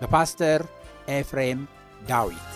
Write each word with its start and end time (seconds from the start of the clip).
በፓስተር 0.00 0.60
ኤፍሬም 1.10 1.60
ዳዊት 2.08 2.50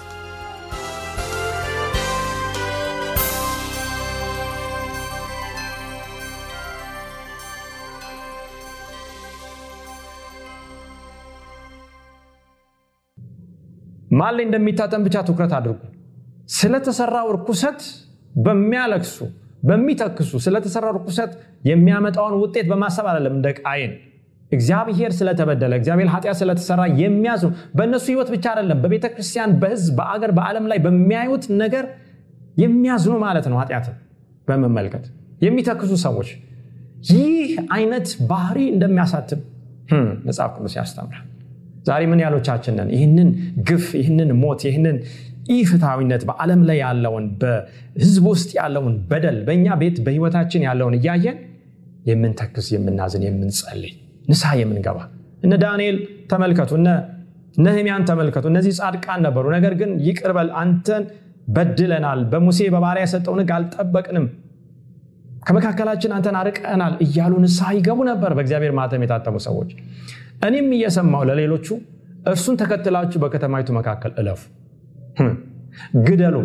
ማን 14.13 14.35
ላይ 14.37 14.45
እንደሚታጠን 14.47 15.03
ብቻ 15.07 15.17
ትኩረት 15.29 15.53
አድርጉ። 15.59 15.81
ስለተሰራው 16.55 17.27
እርኩሰት 17.33 17.81
በሚያለቅሱ 18.39 19.17
በሚተክሱ 19.69 20.33
ስለተሰራው 20.45 20.93
እርኩሰት 20.95 21.33
የሚያመጣውን 21.65 22.35
ውጤት 22.43 22.67
በማሰብ 22.71 23.07
አይደለም 23.11 23.35
እንደ 23.39 23.49
ቃይን 23.61 23.93
እግዚአብሔር 24.53 25.11
ስለተበደለ 25.19 25.73
እግዚአብሔር 25.81 26.09
ኃጢአት 26.15 26.37
ስለተሰራ 26.41 26.83
የሚያዝኑ 27.01 27.49
በእነሱ 27.77 28.05
ህይወት 28.11 28.29
ብቻ 28.35 28.45
አይደለም፣ 28.53 28.79
በቤተ 28.85 29.07
ክርስቲያን፣ 29.13 29.53
በህዝብ፣ 29.63 29.93
በአገር፣ 29.99 30.31
በዓለም 30.39 30.65
ላይ 30.71 30.79
በሚያዩት 30.85 31.45
ነገር 31.63 31.85
የሚያዝኑ 32.57 33.15
ማለት 33.25 33.47
ነው። 33.51 33.59
ኃጢአትን 33.63 33.97
በመመልከት 34.49 35.05
የሚተክሱ 35.41 35.93
ሰዎች 36.07 36.31
ይህ 37.11 37.45
አይነት 37.75 38.09
ባህሪ 38.31 38.59
እንደሚያሳትም 38.75 39.41
መጽሐፍ 40.27 40.51
ቅዱስ 40.57 40.75
ያስተምራል። 40.79 41.27
ዛሬ 41.87 42.03
ምን 42.11 42.21
ያሎቻችንን 42.25 42.89
ይህንን 42.95 43.29
ግፍ፣ 43.69 43.87
ይህንን 44.01 44.31
ሞት፣ 44.43 44.61
ይህንን 44.69 44.97
ኢፍትሐዊነት 45.55 46.23
በዓለም 46.29 46.61
ላይ 46.69 46.79
ያለውን 46.85 47.25
በህዝብ 47.41 48.25
ውስጥ 48.33 48.51
ያለውን 48.59 48.95
በደል 49.11 49.39
በእኛ 49.47 49.77
ቤት 49.81 49.97
በህይወታችን 50.07 50.65
ያለውን 50.69 50.95
እያየን 50.99 51.39
የምንተክስ 52.11 52.67
የምናዝን 52.75 53.25
የምንጸልይ 53.29 53.95
ንስሐ 54.31 54.51
የምንገባ 54.61 54.99
እነ 55.43 55.55
ዳንኤል 55.63 55.97
ተመልከቱ፣ 56.31 56.71
እነ 56.79 56.89
ነህሚያን 57.57 58.03
ተመልከቱ። 58.09 58.45
እነዚህ 58.51 58.73
ጻድቃን 58.79 59.21
ነበሩ። 59.27 59.45
ነገር 59.57 59.73
ግን 59.81 59.91
ይቅርበል 60.07 60.49
አንተን 60.61 61.05
በድለናል፣ 61.49 62.21
በሙሴ 62.33 62.59
በባሪያ 62.75 63.05
የሰጠውን 63.07 63.41
ሕግ 63.43 63.51
አልጠበቅንም፣ 63.57 64.27
ከመካከላችን 65.47 66.13
አንተን 66.17 66.37
አርቀናል 66.41 66.95
እያሉ 67.05 67.33
ንስሐ 67.45 67.69
ይገቡ 67.77 67.99
ነበር። 68.11 68.31
በእግዚአብሔር 68.37 68.73
ማተም 68.79 69.05
የታተሙ 69.05 69.37
ሰዎች። 69.47 69.71
እኔም 70.47 70.69
እየሰማው 70.77 71.23
ለሌሎቹ 71.29 71.67
እርሱን 72.31 72.57
ተከትላችሁ 72.61 73.19
በከተማይቱ 73.23 73.69
መካከል 73.79 74.13
እለፉ፣ 74.21 74.41
ግደሉ፣ 76.07 76.37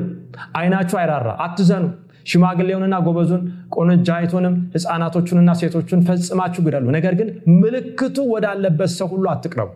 አይናችሁ 0.58 0.98
አይራራ፣ 1.02 1.30
አትዘኑ 1.46 1.86
ሽማግሌውንና 2.26 2.96
ጎበዙን 3.06 3.42
ቆነጃይቱንም 3.76 4.56
ህፃናቶቹንና 4.76 5.52
ሴቶቹን 5.60 6.02
ፈጽማችሁ 6.08 6.62
ግደሉ። 6.68 6.86
ነገር 6.96 7.16
ግን 7.20 7.30
ምልክቱ 7.60 8.18
ወዳለበት 8.32 8.92
ሰው 8.96 9.10
ሁሉ 9.14 9.26
አትቅረቡ። 9.34 9.72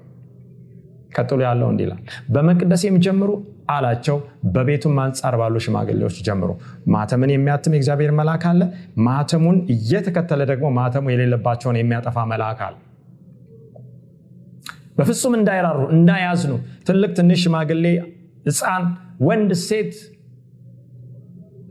ቀጥሎ 1.16 1.40
ያለው 1.48 1.68
እንዲህ 1.72 1.86
ይላል፣ 1.86 2.02
በመቅደሴም 2.34 2.98
ጀምሩ 3.06 3.30
አላቸው። 3.70 4.18
በቤቱም 4.54 5.00
አንጻር 5.04 5.34
ባሉ 5.40 5.56
ሽማግሌዎች 5.66 6.18
ጀምሩ። 6.28 6.50
ማተምን 6.94 7.32
የሚያትም 7.34 7.74
የእግዚአብሔር 7.76 8.12
መልአክ 8.20 8.44
አለ። 8.52 8.62
ማተሙን 9.08 9.58
እየተከተለ 9.76 10.42
ደግሞ 10.52 10.68
ማተሙ 10.78 11.06
የሌለባቸውን 11.14 11.80
የሚያጠፋ 11.82 12.26
መልአክ 12.32 12.62
አለ። 12.68 12.76
በፍጹም 14.98 15.34
እንዳይራሩ 15.38 15.82
እንዳያዝኑ፣ 15.96 16.54
ትልቅ 16.88 17.12
ትንሽ፣ 17.18 17.42
ሽማግሌ፣ 17.44 17.86
ህፃን፣ 18.46 18.86
ወንድ፣ 19.22 19.52
ሴት 19.68 19.94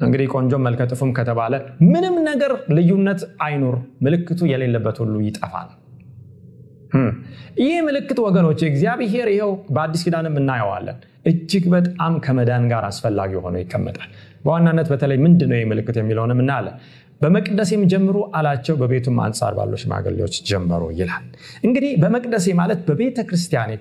እንግዲህ 0.01 0.27
ቆንጆ 0.35 0.55
መልከጥፉም 0.65 1.11
ከተባለ 1.17 1.55
ምንም 1.89 2.17
ነገር 2.29 2.53
ልዩነት 2.77 3.21
አይኑር፣ 3.45 3.77
ምልክቱ 4.05 4.41
የሌለበት 4.51 4.97
ሁሉ 5.03 5.15
ይጠፋል። 5.27 5.69
ይህ 7.63 7.77
ምልክት 7.87 8.19
ወገኖች 8.27 8.61
እግዚአብሔር 8.69 9.29
ይኸው 9.33 9.51
በአዲስ 9.75 10.03
ኪዳንም 10.07 10.37
እናየዋለን 10.41 10.99
እጅግ 11.27 11.65
በጣም 11.75 12.13
ከመዳን 12.25 12.65
ጋር 12.71 12.85
አስፈላጊ 12.91 13.33
ሆኖ 13.45 13.57
ይቀመጣል። 13.63 14.11
በዋናነት 14.45 14.89
በተለይ 14.93 15.19
ምንድን 15.25 15.51
ነው 15.53 15.59
ይህ 15.59 15.67
ምልክት 15.73 15.97
የሚለውንም 16.01 16.41
እናያለን። 16.45 16.77
በመቅደሴም 17.21 17.83
ጀምሩ 17.93 18.17
አላቸው፣ 18.39 18.75
በቤቱም 18.81 19.17
አንጻር 19.25 19.53
ባሉ 19.59 19.73
ሽማግሌዎች 19.83 20.35
ጀመሩ 20.51 20.83
ይላል። 20.99 21.25
እንግዲህ 21.67 21.93
በመቅደሴ 22.03 22.47
ማለት 22.61 22.81
በቤተ 22.89 23.25
ክርስቲያኔ 23.29 23.73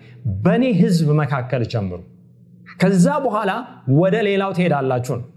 በእኔ 0.46 0.66
ህዝብ 0.82 1.10
መካከል 1.22 1.64
ጀምሩ፣ 1.74 2.00
ከዛ 2.82 3.08
በኋላ 3.26 3.52
ወደ 4.00 4.16
ሌላው 4.28 4.52
ትሄዳላችሁ 4.58 5.16
ነው 5.16 5.28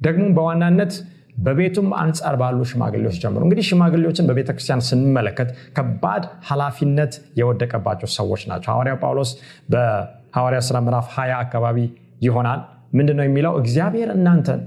ደግሞ 0.00 0.24
በዋናነት 0.36 0.92
በቤቱም 1.38 1.88
አንጻር 2.00 2.34
ባሉ 2.40 2.58
ሽማግሌዎች 2.70 3.16
ጀምሩ። 3.22 3.40
እንግዲህ 3.46 3.64
ሽማግሌዎችን 3.68 4.26
በቤተ 4.28 4.48
ክርስቲያን 4.54 4.82
ስንመለከት 4.88 5.48
ከባድ 5.76 6.24
ኃላፊነት 6.48 7.12
የወደቀባቸው 7.40 8.08
ሰዎች 8.16 8.42
ናቸው። 8.50 8.70
ሐዋርያው 8.72 8.98
ጳውሎስ 9.02 9.30
በሐዋርያ 9.72 10.60
ሥራ 10.68 10.78
ምዕራፍ 10.86 11.08
20 11.14 11.38
አካባቢ 11.44 11.78
ይሆናል 12.20 12.60
ምንድን 12.92 13.16
ነው 13.18 13.24
የሚለው? 13.26 13.52
እግዚአብሔር 13.60 14.08
እናንተን 14.16 14.60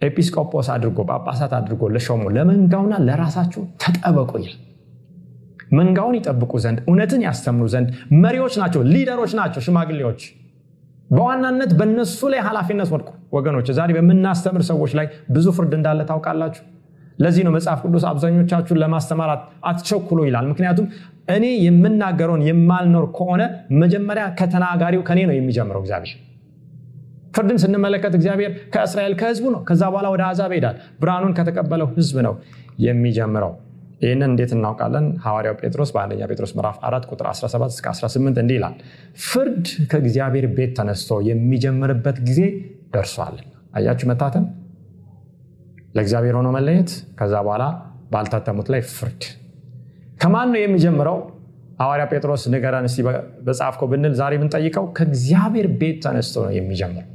ኤጲስቆጶስ 0.00 0.68
አድርጎ 0.74 0.98
ጳጳሳት 1.10 1.52
አድርጎ 1.58 1.82
ለሾሙ 1.94 2.22
ለመንጋውና 2.36 2.94
ለራሳችሁ 3.06 3.62
ተጠበቁ 3.82 4.32
ይላል። 4.40 4.60
መንጋውን 5.76 6.16
ይጠብቁ 6.18 6.52
ዘንድ 6.64 6.78
እውነትን 6.88 7.22
ያስተምሩ 7.26 7.66
ዘንድ 7.72 7.88
መሪዎች 8.24 8.54
ናቸው፣ 8.62 8.80
ሊደሮች 8.90 9.32
ናቸው 9.38 9.62
ሽማግሌዎች 9.66 10.20
በዋናነት 11.10 11.70
በእነሱ 11.78 12.20
ላይ 12.32 12.40
ኃላፊነት 12.46 12.88
ወድቁ። 12.92 13.08
ወገኖች 13.34 13.68
ዛሬ 13.78 13.90
በምናስተምር 13.96 14.62
ሰዎች 14.68 14.92
ላይ 14.98 15.06
ብዙ 15.30 15.46
ፍርድ 15.56 15.72
እንዳለ 15.78 16.00
ታውቃላችሁ። 16.10 16.62
ለዚህ 17.18 17.42
ነው 17.46 17.52
መጽሐፍ 17.56 17.80
ቅዱስ 17.84 18.04
አብዛኞቻችሁን 18.10 18.78
ለማስተማር 18.82 19.30
አትቸኩሉ 19.68 20.20
ይላል። 20.28 20.46
ምክንያቱም 20.52 20.86
እኔ 21.34 21.44
የምናገረውን 21.66 22.42
የማልኖር 22.48 23.04
ከሆነ 23.16 23.42
መጀመሪያ 23.82 24.24
ከተናጋሪው 24.38 25.02
ከኔ 25.08 25.20
ነው 25.28 25.36
የሚጀምረው። 25.36 25.82
እግዚአብሔር 25.84 26.16
ፍርድን 27.34 27.58
ስንመለከት 27.62 28.12
እግዚአብሔር 28.18 28.50
ከእስራኤል 28.74 29.14
ከህዝቡ 29.20 29.44
ነው። 29.54 29.60
ከዛ 29.68 29.82
በኋላ 29.92 30.08
ወደ 30.14 30.22
አሕዛብ 30.26 30.50
ይሄዳል። 30.54 30.76
ብርሃኑን 31.00 31.32
ከተቀበለው 31.38 31.88
ህዝብ 31.96 32.16
ነው 32.26 32.34
የሚጀምረው። 32.84 33.52
ይህንን 34.00 34.28
እንዴት 34.28 34.52
እናውቃለን? 34.56 35.04
ሐዋርያው 35.24 35.54
ጴጥሮስ 35.60 35.90
በአንደኛ 35.94 36.22
ጴጥሮስ 36.30 36.52
ምዕራፍ 36.56 36.76
4 36.86 37.04
ቁጥር 37.10 37.26
17 37.32 37.74
እስከ 37.74 37.86
18 37.94 38.40
እንዲህ 38.42 38.56
ይላል፣ 38.58 38.74
ፍርድ 39.24 39.62
ከእግዚአብሔር 39.90 40.46
ቤት 40.56 40.72
ተነስቶ 40.78 41.20
የሚጀምርበት 41.28 42.18
ጊዜ 42.28 42.40
ደርሷል። 42.94 43.36
አያችሁ 43.74 44.06
መታተም 44.10 44.44
ለእግዚአብሔር 45.96 46.34
ሆኖ 46.38 46.48
መለየት፣ 46.56 46.90
ከዛ 47.18 47.34
በኋላ 47.46 47.64
ባልታተሙት 48.12 48.68
ላይ 48.72 48.82
ፍርድ። 48.90 49.22
ከማን 50.20 50.48
ነው 50.52 50.60
የሚጀምረው? 50.62 51.18
ሐዋርያ 51.80 52.04
ጴጥሮስ 52.10 52.42
ንገረን 52.52 52.84
እስቲ 52.88 52.98
በጻፍከው 53.46 53.86
ብንል 53.92 54.12
ዛሬ 54.18 54.32
ብንጠይቀው 54.40 54.84
ከእግዚአብሔር 54.96 55.66
ቤት 55.80 55.96
ተነስቶ 56.04 56.34
ነው 56.44 56.52
የሚጀምረው። 56.56 57.08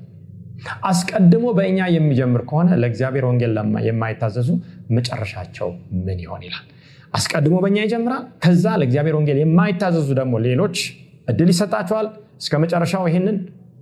አስቀድሞ 0.90 1.46
በእኛ 1.58 1.80
የሚጀምር 1.96 2.42
ከሆነ 2.50 2.70
ለእግዚአብሔር 2.82 3.26
ወንጌል 3.30 3.54
የማይታዘዙ 3.88 4.50
መጨረሻቸው 4.98 5.70
ምን 6.06 6.20
ይሆን 6.24 6.42
ይላል። 6.48 6.66
አስቀድሞ 7.14 7.56
በእኛ 7.64 7.78
ይጀምራል። 7.86 8.26
ከዛ 8.44 8.66
ለእግዚአብሔር 8.82 9.16
ወንጌል 9.20 9.38
የማይታዘዙ 9.44 10.10
ደግሞ 10.20 10.34
ሌሎች 10.48 10.78
እድል 11.28 11.50
ይሰጣቸዋል። 11.54 12.08
እስከ 12.42 12.54
መጨረሻው 12.64 13.06
ይህንን 13.10 13.38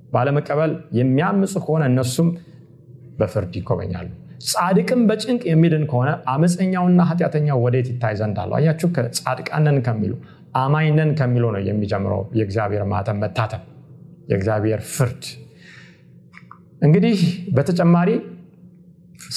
ባለመቀበል 0.07 0.71
የሚያምፁ 0.97 1.53
ከሆነ 1.63 1.83
እነሱም 1.91 2.29
በፍርድ 3.19 3.53
ይጎበኛሉ። 3.59 4.07
ጻድቅም 4.47 5.01
በጭንቅ 5.09 5.41
የሚድን 5.49 5.83
ከሆነ 5.89 6.09
አመፀኛውና 6.33 7.01
ኃጢአተኛው 7.09 7.59
ወዴት 7.63 7.87
ይታይ 7.91 8.15
ዘንድ 8.19 8.37
አለው። 8.41 8.55
አያችሁ፣ 8.59 8.89
ጻድቃነን 9.19 9.77
ከሚሉ 9.87 10.13
አማኝነን 10.57 11.11
ከሚሉ 11.19 11.45
ነው 11.55 11.61
የሚጀምረው 11.67 12.21
የእግዚአብሔር 12.37 12.83
ማተም 12.91 13.19
መታተም፣ 13.23 13.63
የእግዚአብሔር 14.31 14.81
ፍርድ። 14.93 15.23
እንግዲህ 16.81 17.19
በተጨማሪ 17.55 18.09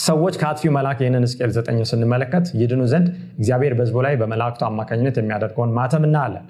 ሰዎች 0.01 0.35
ከአጥፊው 0.41 0.73
መልአክ 0.77 0.99
ይህንን 1.03 1.25
ሕዝቅኤል 1.27 1.53
ዘጠኝ 1.57 1.79
ስንመለከት 1.91 2.47
ይድኑ 2.61 2.83
ዘንድ 2.91 3.07
እግዚአብሔር 3.39 3.73
በሕዝቡ 3.79 3.99
ላይ 4.07 4.15
በመላእክቱ 4.21 4.63
አማካኝነት 4.69 5.17
የሚያደርገውን 5.21 5.73
ማተም 5.79 6.05
እናያለን። 6.09 6.45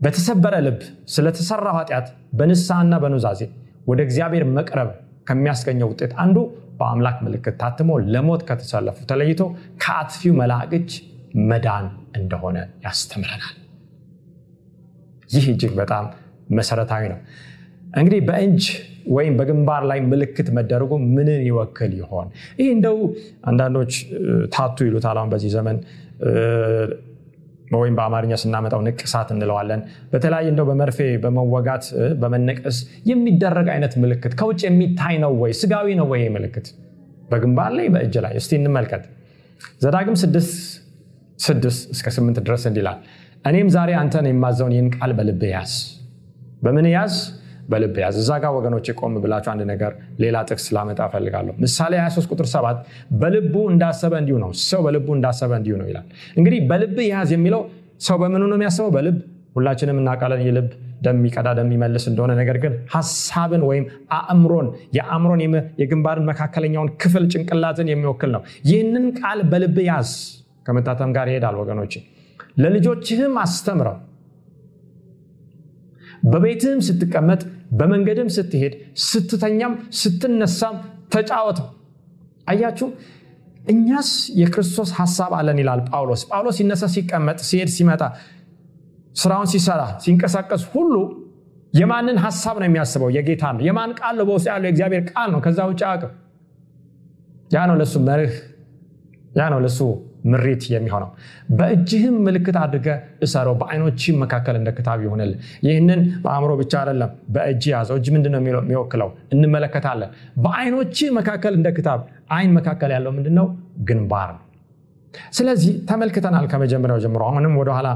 በተሰበረ 0.00 0.54
ልብ 0.66 0.80
ስለተሰራው 1.14 1.76
ኃጢአት 1.80 2.06
በንስሐና 2.38 2.94
በኑዛዜ 3.02 3.40
ወደ 3.86 4.00
እግዚአብሔር 4.06 4.44
መቅረብ 4.56 4.90
ከሚያስገኘው 5.28 5.88
ውጤት 5.92 6.12
አንዱ 6.22 6.36
በአምላክ 6.78 7.16
ምልክት 7.24 7.56
ታትሞ 7.60 7.90
ለሞት 8.12 8.42
ከተሰለፉ 8.48 8.98
ተለይቶ 9.10 9.40
ከአጥፊው 9.82 10.34
መልአክ 10.40 10.72
መዳን 11.50 11.86
እንደሆነ 12.16 12.56
ያስተምረናል። 12.84 13.54
ይህ 15.30 15.44
እጅግ 15.52 15.72
በጣም 15.80 16.06
መሰረታዊ 16.50 17.02
ነው። 17.12 17.20
እንግዲህ 17.96 18.20
በእጅ 18.28 18.64
ወይም 19.08 19.34
በግንባር 19.38 19.82
ላይ 19.90 19.98
ምልክት 20.10 20.48
መደረጉ 20.56 20.92
ምንን 21.08 21.40
ይወክል 21.48 21.92
ይሆን? 22.00 22.26
ይህ 22.58 22.68
እንደው 22.74 22.98
አንዳንዶች 23.44 23.92
ታቱ 24.54 24.76
ይሉታል። 24.88 25.16
አሁን 25.18 25.30
በዚህ 25.32 25.50
ዘመን 25.56 25.78
ወይም 27.74 27.94
በአማርኛ 27.98 28.32
ስናመጣው 28.42 28.80
ንቅሳት 28.86 29.28
እንለዋለን። 29.34 29.80
በተለያየ 30.12 30.48
እንደው 30.52 30.66
በመርፌ 30.70 30.98
በመወጋት 31.22 31.84
በመነቀስ 32.22 32.78
የሚደረግ 33.10 33.68
አይነት 33.74 33.94
ምልክት 34.02 34.32
ከውጭ 34.40 34.60
የሚታይ 34.66 35.16
ነው 35.24 35.32
ወይ? 35.42 35.52
ስጋዊ 35.60 35.88
ነው 36.00 36.06
ወይ 36.12 36.22
ምልክት 36.36 36.68
በግንባር 37.30 37.72
ላይ 37.78 37.86
በእጅ 37.94 38.14
ላይ? 38.24 38.34
እስቲ 38.40 38.52
እንመልከት። 38.60 39.04
ዘዳግም 39.84 40.16
ስድስት 40.22 40.54
ስድስት 41.38 41.82
እስከ 41.94 42.08
ስምንት 42.16 42.38
ድረስ 42.46 42.64
እንዲላል 42.70 42.98
እኔም 43.44 43.68
ዛሬ 43.74 43.90
አንተን 44.00 44.26
የማዘውን 44.30 44.72
ይህን 44.74 44.88
ቃል 44.96 45.12
በልብ 45.18 45.40
ያዝ። 45.52 45.72
በምን 46.62 46.86
ያዝ? 46.92 47.14
በልብ 47.68 47.96
ያዝ። 48.02 48.16
እዛ 48.20 48.30
ጋር 48.42 48.52
ወገኖች 48.56 48.86
ቆም 49.00 49.14
ብላችሁ 49.22 49.50
አንድ 49.52 49.62
ነገር 49.70 49.92
ሌላ 50.22 50.36
ጥቅስ 50.48 50.66
ላመጣ 50.76 51.00
እፈልጋለሁ። 51.08 51.54
ምሳሌ 51.64 51.92
23 52.00 52.32
ቁጥር 52.32 52.46
7 52.52 52.80
በልቡ 53.20 53.54
እንዳሰበ 53.72 54.14
እንዲሁ 54.22 54.38
ነው፣ 54.44 54.50
ሰው 54.64 54.80
በልቡ 54.86 55.08
እንዳሰበ 55.18 55.52
እንዲሁ 55.60 55.76
ነው 55.80 55.88
ይላል። 55.90 56.06
እንግዲህ 56.38 56.60
በልብ 56.70 56.98
ያዝ 57.08 57.30
የሚለው 57.36 57.62
ሰው 58.00 58.16
በምኑ 58.22 58.42
ነው 58.44 58.56
የሚያስበው? 58.58 58.90
በልብ 58.96 59.18
ሁላችንም 59.56 59.98
እናውቃለን። 60.02 60.40
የልብ 60.46 60.68
ደም 61.02 61.16
የሚቀዳ 61.20 61.48
እንደሆነ፣ 62.10 62.30
ነገር 62.40 62.56
ግን 62.64 62.72
ሀሳብን 62.94 63.62
ወይም 63.68 63.84
አእምሮን 64.18 64.66
የአእምሮን 64.96 65.40
የግንባርን 65.82 66.26
መካከለኛውን 66.30 66.90
ክፍል 67.02 67.24
ጭንቅላትን 67.32 67.90
የሚወክል 67.92 68.30
ነው። 68.36 68.42
ይህንን 68.70 69.06
ቃል 69.18 69.40
በልብ 69.52 69.78
ያዝ 69.88 70.10
ከመታተም 70.66 71.12
ጋር 71.16 71.28
ይሄዳል 71.30 71.56
ወገኖች። 71.62 71.94
ለልጆችህም 72.62 73.34
አስተምረው 73.42 73.96
በቤትህም 76.22 76.80
ስትቀመጥ 76.86 77.40
በመንገድም 77.72 78.28
ስትሄድ 78.30 78.74
ስትተኛም 79.06 79.72
ስትነሳም 80.00 80.76
ተጫወተው። 81.14 81.68
አያችሁ፣ 82.46 82.88
እኛስ 83.64 84.08
የክርስቶስ 84.40 84.90
ሀሳብ 84.98 85.32
አለን 85.38 85.58
ይላል 85.62 85.80
ጳውሎስ። 85.88 86.22
ጳውሎስ 86.30 86.56
ሲነሳ፣ 86.60 86.84
ሲቀመጥ፣ 86.94 87.38
ሲሄድ፣ 87.48 87.70
ሲመጣ፣ 87.76 88.02
ስራውን 89.16 89.48
ሲሰራ፣ 89.52 89.82
ሲንቀሳቀስ 90.04 90.62
ሁሉ 90.72 90.94
የማንን 91.74 92.16
ሀሳብ 92.24 92.56
ነው 92.60 92.66
የሚያስበው? 92.68 93.10
የጌታ 93.16 93.42
ነው። 93.54 93.62
የማን 93.66 93.90
ቃል 93.98 94.14
ነው? 94.18 94.24
በውስጥ 94.28 94.46
ያለው 94.50 94.68
የእግዚአብሔር 94.68 95.02
ቃል 95.10 95.28
ነው። 95.34 95.40
ከዛ 95.44 95.58
ውጭ 95.70 95.82
አቅም 95.90 96.12
ያ 97.50 97.62
ነው 97.68 97.76
ለሱ 97.80 97.94
መርህ፣ 98.06 98.34
ያ 99.32 99.44
ነው 99.52 99.60
ለሱ 99.64 99.78
ምሪት 100.24 100.62
የሚሆነው 100.72 101.10
በእጅህም 101.58 102.16
ምልክት 102.26 102.56
አድርገህ 102.60 102.96
እሰረው፣ 103.24 103.54
በአይኖችህም 103.60 104.18
መካከል 104.22 104.56
እንደ 104.60 104.70
ክታብ 104.76 105.00
ይሆንል። 105.06 105.32
ይህንን 105.66 106.00
በአእምሮ 106.24 106.52
ብቻ 106.60 106.72
አይደለም፣ 106.82 107.10
በእጅ 107.34 107.64
ያዘው። 107.72 107.96
እጅ 108.00 108.08
ምንድን 108.14 108.32
ነው 108.34 108.40
የሚወክለው? 108.42 109.10
እንመለከታለን። 109.34 110.10
በአይኖችህ 110.44 111.10
መካከል 111.18 111.54
እንደ 111.58 111.70
ክታብ። 111.76 112.00
አይን 112.32 112.52
መካከል 112.58 112.90
ያለው 112.96 113.12
ምንድን 113.16 113.36
ነው? 113.40 113.48
ግንባር 113.82 114.30
ነው። 114.36 114.42
ስለዚህ 115.32 115.72
ተመልክተናል 115.88 116.44
ከመጀመሪያው 116.52 117.00
ጀምሮ። 117.04 117.22
አሁንም 117.28 117.54
ወደኋላ 117.60 117.88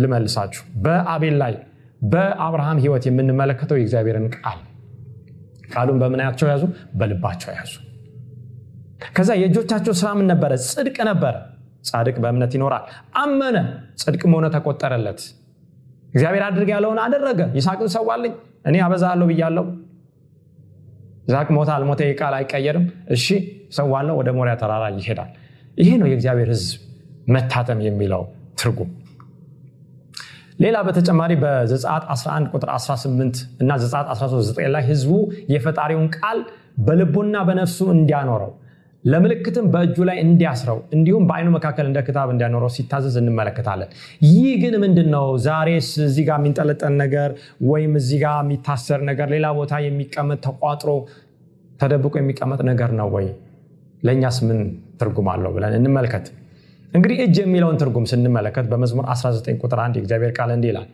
ልመልሳችሁ። 0.00 0.62
በአቤል 0.84 1.36
ላይ 1.42 1.54
በአብርሃም 2.06 2.78
ሕይወት 2.82 3.04
የምንመለከተው 3.08 3.76
የእግዚአብሔርን 3.78 4.26
ቃል 4.36 4.58
ቃሉን 5.72 5.98
በምናያቸው 6.02 6.46
ያዙ፣ 6.50 6.62
በልባቸው 6.94 7.50
ያዙ። 7.52 7.72
ከዛ 9.16 9.30
የእጆቻቸው 9.38 9.94
ስራ 10.00 10.08
ምን 10.18 10.26
ነበረ? 10.32 10.52
ጽድቅ 10.66 10.96
ነበረ። 11.08 11.34
ጻድቅ 11.84 12.16
በእምነት 12.22 12.52
ይኖራል። 12.56 12.84
አመነ፣ 13.16 13.56
ጽድቅም 14.00 14.32
ሆነ 14.36 14.46
ተቆጠረለት። 14.54 15.20
እግዚአብሔር 16.14 16.44
አድርግ 16.46 16.68
ያለውን 16.74 16.98
አደረገ። 17.04 17.40
ይስሐቅን 17.58 17.90
ሰዋልኝ 17.94 18.32
እኔ 18.68 18.76
አበዛለሁ 18.84 19.26
ብያለሁ። 19.30 19.64
ይስሐቅ 21.26 21.48
ሞተ 21.56 21.70
አልሞተ 21.74 22.00
ቃል 22.18 22.34
አይቀየርም። 22.38 22.84
እሺ 23.14 23.26
ሰዋለሁ፣ 23.70 24.14
ወደ 24.20 24.28
ሞሪያ 24.36 24.54
ተራራ 24.60 24.84
ይሄዳል። 24.96 25.30
ይሄ 25.78 25.88
ነው 26.00 26.06
የእግዚአብሔር 26.10 26.50
ሕዝብ 26.54 26.80
መታተም 27.28 27.80
የሚለው 27.86 28.22
ትርጉም። 28.60 28.90
ሌላ 30.60 30.76
በተጨማሪ 30.86 31.32
በዘጸአት 31.42 32.04
11 32.12 32.46
ቁጥር 32.54 32.70
18 32.76 33.40
እና 33.62 33.70
ዘጸአት 33.82 34.06
13 34.14 34.60
ላይ 34.74 34.84
ህዝቡ 34.88 35.10
የፈጣሪውን 35.52 36.06
ቃል 36.16 36.38
በልቡና 36.86 37.36
በነፍሱ 37.48 37.78
እንዲያኖረው 37.94 38.52
ለምልክትም 39.06 39.66
በእጁ 39.72 39.96
ላይ 40.08 40.16
እንዲያስረው 40.22 40.78
እንዲሁም 40.94 41.24
በአይኑ 41.28 41.48
መካከል 41.56 41.86
እንደ 41.90 41.98
ክታብ 42.06 42.28
እንዲያኖረው 42.32 42.70
ሲታዘዝ 42.76 43.16
እንመለከታለን። 43.20 43.90
ይህ 44.28 44.54
ግን 44.62 44.74
ምንድን 44.84 45.08
ነው? 45.14 45.26
ዛሬስ 45.46 45.90
እዚህ 46.06 46.24
ጋር 46.28 46.38
የሚንጠለጠል 46.40 46.94
ነገር 47.02 47.30
ወይም 47.68 47.92
እዚህ 48.00 48.18
ጋር 48.24 48.36
የሚታሰር 48.44 49.02
ነገር 49.10 49.28
ሌላ 49.34 49.46
ቦታ 49.58 49.80
የሚቀመጥ 49.86 50.40
ተቋጥሮ 50.46 50.90
ተደብቆ 51.80 52.14
የሚቀመጥ 52.20 52.60
ነገር 52.70 52.92
ነው 53.00 53.08
ወይ? 53.16 53.26
ለእኛስ 54.02 54.38
ምን 54.46 54.58
ትርጉም 55.00 55.28
አለው 55.32 55.52
ብለን 55.56 55.74
እንመልከት። 55.78 56.26
እንግዲህ 56.92 57.18
እጅ 57.24 57.36
የሚለውን 57.42 57.78
ትርጉም 57.80 58.04
ስንመለከት 58.10 58.66
በመዝሙር 58.70 59.06
19 59.12 59.58
ቁጥር 59.62 59.80
1 59.84 59.98
የእግዚአብሔር 59.98 60.32
ቃል 60.38 60.52
እንዲህ 60.54 60.70
ይላል፣ 60.72 60.88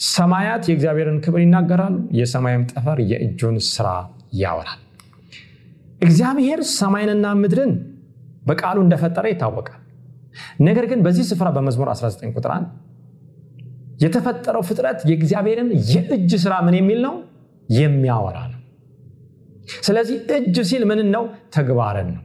ሰማያት 0.00 0.64
የእግዚአብሔርን 0.68 1.20
ክብር 1.24 1.42
ይናገራሉ፣ 1.44 1.96
የሰማይም 2.20 2.64
ጠፈር 2.72 3.00
የእጁን 3.12 3.58
ስራ 3.68 3.88
ያወራል። 4.36 4.80
እግዚአብሔር 6.00 6.60
ሰማይንና 6.74 7.26
ምድርን 7.40 7.72
በቃሉ 8.46 8.78
እንደፈጠረ 8.84 9.26
ይታወቃል። 9.32 9.80
ነገር 10.66 10.84
ግን 10.90 11.00
በዚህ 11.04 11.24
ስፍራ 11.30 11.48
በመዝሙር 11.56 11.88
19 11.92 12.34
ቁጥር 12.36 12.52
1 12.54 12.72
የተፈጠረው 14.04 14.62
ፍጥረት 14.68 15.00
የእግዚአብሔርን 15.10 15.68
የእጅ 15.90 16.32
ስራ 16.44 16.54
ምን 16.66 16.74
የሚል 16.78 16.98
ነው? 17.06 17.14
የሚያወራ 17.68 18.38
ነው። 18.52 18.60
ስለዚህ 19.86 20.16
እጅ 20.36 20.56
ሲል 20.70 20.82
ምንን 20.90 21.08
ነው? 21.14 21.22
ተግባርን 21.54 22.08
ነው። 22.16 22.22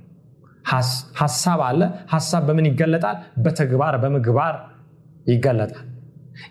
ሀሳብ 1.19 1.59
አለ። 1.67 1.81
ሀሳብ 2.13 2.41
በምን 2.47 2.65
ይገለጣል? 2.69 3.15
በተግባር 3.43 3.95
በምግባር 4.03 4.55
ይገለጣል። 5.25 5.85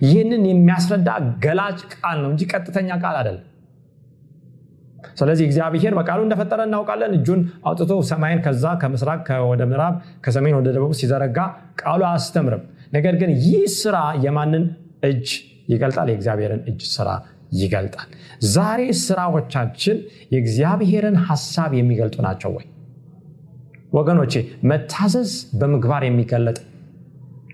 ይህንን 0.05 0.43
የሚያስረዳ 0.51 1.11
ገላጭ 1.45 1.79
ቃል 1.95 2.17
ነው 2.23 2.31
እንጂ 2.33 2.43
ቀጥተኛ 2.53 2.91
ቃል 3.03 3.17
አይደለም። 3.21 3.45
ስለዚህ 5.19 5.45
እግዚአብሔር 5.49 5.93
በቃሉ 5.99 6.21
እንደፈጠረ 6.27 6.61
እናውቃለን። 6.69 7.13
እጁን 7.19 7.41
አውጥቶ 7.65 7.93
ሰማይን 8.09 8.41
ከዛ 8.45 8.65
ከምስራቅ 8.81 9.27
ወደ 9.51 9.63
ምዕራብ 9.71 9.95
ከሰሜን 10.25 10.57
ወደ 10.59 10.69
ደቡብ 10.77 10.93
ሲዘረጋ 11.01 11.39
ቃሉ 11.83 12.01
አያስተምርም። 12.09 12.63
ነገር 12.93 13.15
ግን 13.21 13.31
ይህ 13.45 13.65
ስራ 13.79 13.97
የማንን 14.25 14.65
እጅ 15.05 15.29
ይገልጣል? 15.69 16.09
የእግዚአብሔርን 16.13 16.63
እጅ 16.71 16.81
ስራ 16.95 17.09
ይገልጣል። 17.55 18.09
ዛሬ 18.55 18.81
ስራዎቻችን 19.03 19.97
የእግዚአብሔርን 20.35 21.17
ሀሳብ 21.29 21.71
የሚገልጡ 21.79 22.17
ናቸው 22.27 22.51
ወይ? 22.57 22.67
ወገኖቼ 23.93 24.33
መታዘዝ 24.71 25.31
በምግባር 25.61 26.03
የሚገለጥ 26.07 26.59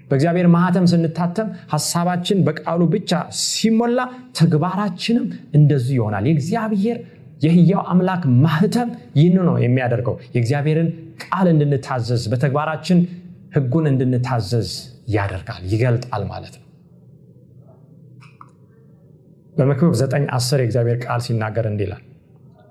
በእግዚአብሔር 0.08 0.46
ማህተም 0.54 0.86
ስንታተም 0.86 1.48
ሀሳባችን 1.72 2.38
በቃሉ 2.46 2.80
ብቻ 2.92 3.10
ሲሞላ 3.42 4.00
ተግባራችንም 4.38 5.26
እንደዚሁ 5.54 5.94
ይሆናል። 5.98 6.24
የእግዚአብሔር 6.28 6.98
የህያው 7.40 7.82
አምላክ 7.92 8.22
ማህተም 8.42 8.88
ይህን 9.18 9.36
ነው 9.48 9.56
የሚያደርገው። 9.62 10.16
የእግዚአብሔርን 10.34 10.88
ቃል 11.24 11.46
እንድንታዘዝ 11.52 12.22
በተግባራችን 12.32 12.98
ህጉን 13.56 13.86
እንድንታዘዝ 13.90 14.70
ያደርጋል 15.14 15.62
ይገልጣል 15.72 16.22
ማለት 16.30 16.54
ነው። 16.54 16.62
በመክብብ 19.56 19.92
9 19.98 20.28
10 20.36 20.60
የእግዚአብሔር 20.60 20.98
ቃል 21.04 21.20
ሲናገር 21.26 21.66
እንዲህ 21.70 21.86
ይላል 21.86 22.02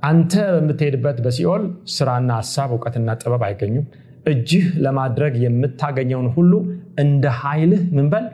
አንተ 0.03 0.33
በምትሄድበት 0.55 1.17
በሲኦል 1.25 1.63
ስራና 1.93 2.29
ሀሳብ 2.39 2.69
እውቀትና 2.75 3.09
ጥበብ 3.21 3.43
አይገኙም። 3.47 3.85
እጅህ 4.25 4.65
ለማድረግ 4.83 5.33
የምታገኘውን 5.43 6.27
ሁሉ 6.35 6.51
እንደ 6.99 7.25
ኃይልህ 7.39 7.81
ምንበል 7.95 8.25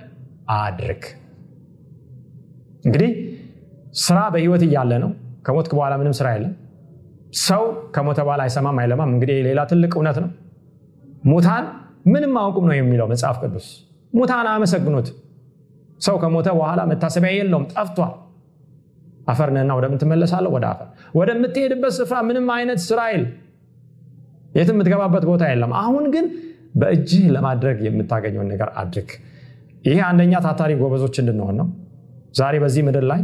አድርግ። 0.56 1.04
እንግዲህ 2.86 3.12
ስራ 4.02 4.20
በህይወት 4.34 4.64
እያለ 4.68 4.92
ነው 5.04 5.12
ከሞትክ 5.46 5.72
በኋላ 5.78 5.94
ምንም 6.02 6.14
ስራ 6.20 6.28
የለም። 6.36 6.54
ሰው 7.42 7.64
ከሞተ 7.96 8.20
በኋላ 8.26 8.42
አይሰማም 8.46 8.78
አይለማም። 8.82 9.12
እንግዲህ 9.14 9.38
ሌላ 9.48 9.60
ትልቅ 9.72 9.92
እውነት 9.98 10.18
ነው። 10.24 10.30
ሙታን 11.24 11.66
ምንም 12.06 12.34
አውቁም 12.42 12.66
ነው 12.70 12.76
የሚለው 12.78 13.08
መጽሐፍ 13.12 13.38
ቅዱስ። 13.44 13.68
ሙታን 14.14 14.48
አመሰግኑት። 14.52 15.08
ሰው 16.00 16.16
ከሞተ 16.22 16.50
በኋላ 16.58 16.82
መታሰቢያ 16.92 17.32
የለውም 17.36 17.66
ጠፍቷል። 17.74 18.14
አፈር 19.28 19.50
ነህና 19.56 19.72
ወደምትመለሳለሁ 19.78 20.52
ወደ 20.56 20.66
አፈር። 20.72 20.88
ወደምትሄድበት 21.16 21.94
ስፍራ 21.98 22.18
ምንም 22.28 22.48
አይነት 22.56 22.80
ስራ 22.86 23.00
የትም 24.54 24.76
የምትገባበት 24.76 25.24
ቦታ 25.30 25.44
የለም። 25.52 25.74
አሁን 25.82 26.06
ግን 26.14 26.26
በእጅህ 26.76 27.26
ለማድረግ 27.36 27.78
የምታገኘውን 27.86 28.48
ነገር 28.54 28.70
አድርግ። 28.82 29.10
ይሄ 29.86 29.98
አንደኛ 30.08 30.34
ታታሪ 30.46 30.72
ጎበዞች 30.80 31.16
እንድንሆን 31.22 31.56
ነው። 31.60 31.68
ዛሬ 32.36 32.56
በዚህ 32.64 32.82
ምድር 32.88 33.06
ላይ 33.12 33.22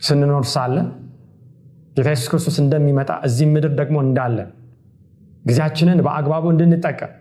ስንኖር 0.00 0.44
ሳለ 0.52 0.76
ጌታ 1.96 2.08
ኢየሱስ 2.10 2.28
ክርስቶስ 2.32 2.56
እንደሚመጣ 2.62 3.10
እዚህ 3.26 3.46
ምድር 3.52 3.72
ደግሞ 3.78 3.96
እንዳለ 4.06 4.38
ጊዜያችንን 5.44 6.00
በአግባቡ 6.06 6.44
እንድንጠቀም 6.54 7.12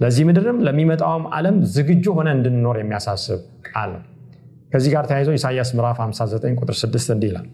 ለዚህ 0.00 0.24
ምድርም 0.28 0.58
ለሚመጣውም 0.66 1.24
ዓለም 1.36 1.56
ዝግጁ 1.74 2.04
ሆነ 2.18 2.28
እንድንኖር 2.36 2.76
የሚያሳስብ 2.80 3.38
ቃል 3.68 3.90
ነው። 3.94 4.02
ከዚህ 4.72 4.90
ጋር 4.94 5.04
ተያይዞ 5.10 5.30
ኢሳያስ 5.38 5.70
ምዕራፍ 5.76 5.98
59 6.04 6.58
ቁጥር 6.60 6.76
6 6.82 7.12
እንዲህ 7.14 7.28
ይላል። 7.30 7.46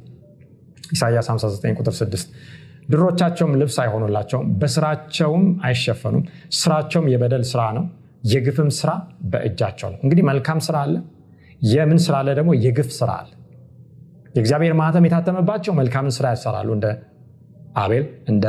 ኢሳያስ 0.93 1.27
59 1.33 1.79
ቁጥር 1.81 1.95
6 1.99 2.27
ድሮቻቸውም 2.91 3.53
ልብስ 3.61 3.77
አይሆኑላቸውም 3.83 4.49
በስራቸውም 4.61 5.45
አይሸፈኑም 5.69 6.25
ስራቸውም 6.59 7.07
የበደል 7.13 7.45
ስራ 7.53 7.63
ነው 7.77 7.85
የግፍም 8.25 8.69
ስራ 8.79 8.91
በእጃቸው 9.33 9.89
ነው። 9.93 9.99
እንግዲህ 10.05 10.25
መልካም 10.31 10.61
ስራ 10.67 10.77
አለ 10.85 10.95
የምን 11.69 11.99
ስራ 12.07 12.15
አለ 12.21 12.31
ደግሞ 12.39 12.51
የግፍ 12.65 12.91
ስራ 12.99 13.11
አለ 13.23 13.31
የእግዚአብሔር 14.35 14.73
ማህተም 14.79 15.05
የታተመባቸው 15.07 15.73
መልካምን 15.79 16.15
ስራ 16.17 16.27
ያሰራሉ። 16.33 16.69
እንደ 16.77 16.87
አቤል 17.77 18.05
እንደ 18.29 18.47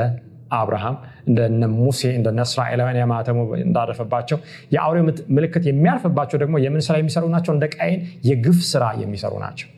አብርሃም 0.51 0.95
እንደነ 1.27 1.65
ሙሴ 1.77 2.01
እንደነ 2.17 2.39
እስራኤላውያን 2.47 2.97
የማህተሙ 2.99 3.37
እንዳረፈባቸው 3.63 4.37
የአውሬው 4.73 5.03
ምልክት 5.35 5.63
የሚያርፍባቸው 5.69 6.37
ደግሞ 6.43 6.55
የምን 6.65 6.83
ስራ 6.87 6.95
የሚሰሩ 6.99 7.25
ናቸው? 7.33 7.51
እንደ 7.55 7.65
ቃይን 7.75 7.99
የግፍ 8.29 8.59
ስራ 8.71 8.85
የሚሰሩ 9.01 9.33
ናቸው። 9.45 9.69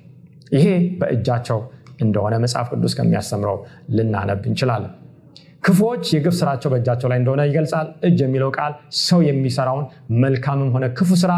ይሄ 0.52 0.68
በእጃቸው 1.00 1.60
እንደሆነ 2.02 2.36
መጽሐፍ 2.44 2.68
ቅዱስ 2.74 2.94
ከሚያስተምረው 2.98 3.58
ልናነብ 3.96 4.42
እንችላለን። 4.50 4.94
ክፉዎች 5.64 6.06
የግፍ 6.16 6.36
ስራቸው 6.40 6.70
በእጃቸው 6.74 7.08
ላይ 7.12 7.18
እንደሆነ 7.22 7.42
ይገልጻል። 7.50 7.88
እጅ 8.08 8.20
የሚለው 8.26 8.50
ቃል 8.58 8.74
ሰው 9.02 9.20
የሚሰራውን 9.28 9.86
መልካምም 10.24 10.70
ሆነ 10.76 10.86
ክፉ 10.98 11.10
ስራ 11.24 11.34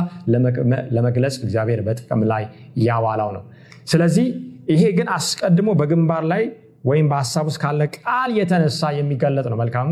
ለመግለጽ 0.95 1.35
እግዚአብሔር 1.45 1.81
በጥቅም 1.87 2.23
ላይ 2.31 2.43
ያዋላው 2.83 3.31
ነው። 3.37 3.43
ስለዚህ 3.87 4.27
ይሄ 4.69 4.83
ግን 4.97 5.07
አስቀድሞ 5.15 5.69
በግንባር 5.79 6.23
ላይ 6.31 6.43
ወይም 6.85 7.05
በሀሳብ 7.11 7.45
ውስጥ 7.49 7.59
ካለ 7.63 7.81
ቃል 7.97 8.31
የተነሳ 8.37 8.91
የሚገለጥ 8.97 9.45
ነው። 9.51 9.57
መልካም 9.61 9.89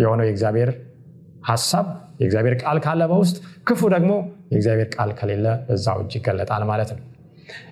የሆነው 0.00 0.24
የእግዚአብሔር 0.26 0.70
ሀሳብ 1.48 1.86
የእግዚአብሔር 2.20 2.54
ቃል 2.62 2.78
ካለ 2.84 3.02
በውስጥ 3.10 3.36
ክፉ 3.68 3.80
ደግሞ 3.94 4.12
የእግዚአብሔር 4.52 4.88
ቃል 4.94 5.10
ከሌለ 5.18 5.46
በዛው 5.68 5.98
እጅ 6.02 6.12
ይገለጣል 6.18 6.64
ማለት 6.70 6.90
ነው። 6.94 7.00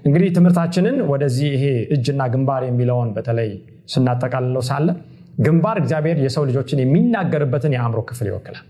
እንግዲህ 0.06 0.30
ትምህርታችንን 0.36 0.96
ወደዚህ 1.10 1.48
ይሄ 1.56 1.64
እጅና 1.96 2.22
ግንባር 2.32 2.62
የሚለውን 2.68 3.10
በተለይ 3.16 3.50
ስናጠቃልለው 3.88 4.62
ሳለ 4.68 4.88
ግንባር 5.38 5.76
እግዚአብሔር 5.82 6.18
የሰው 6.24 6.44
ልጆችን 6.48 6.82
የሚናገርበትን 6.82 7.74
የአእምሮ 7.76 8.00
ክፍል 8.08 8.26
ይወክላል 8.30 8.64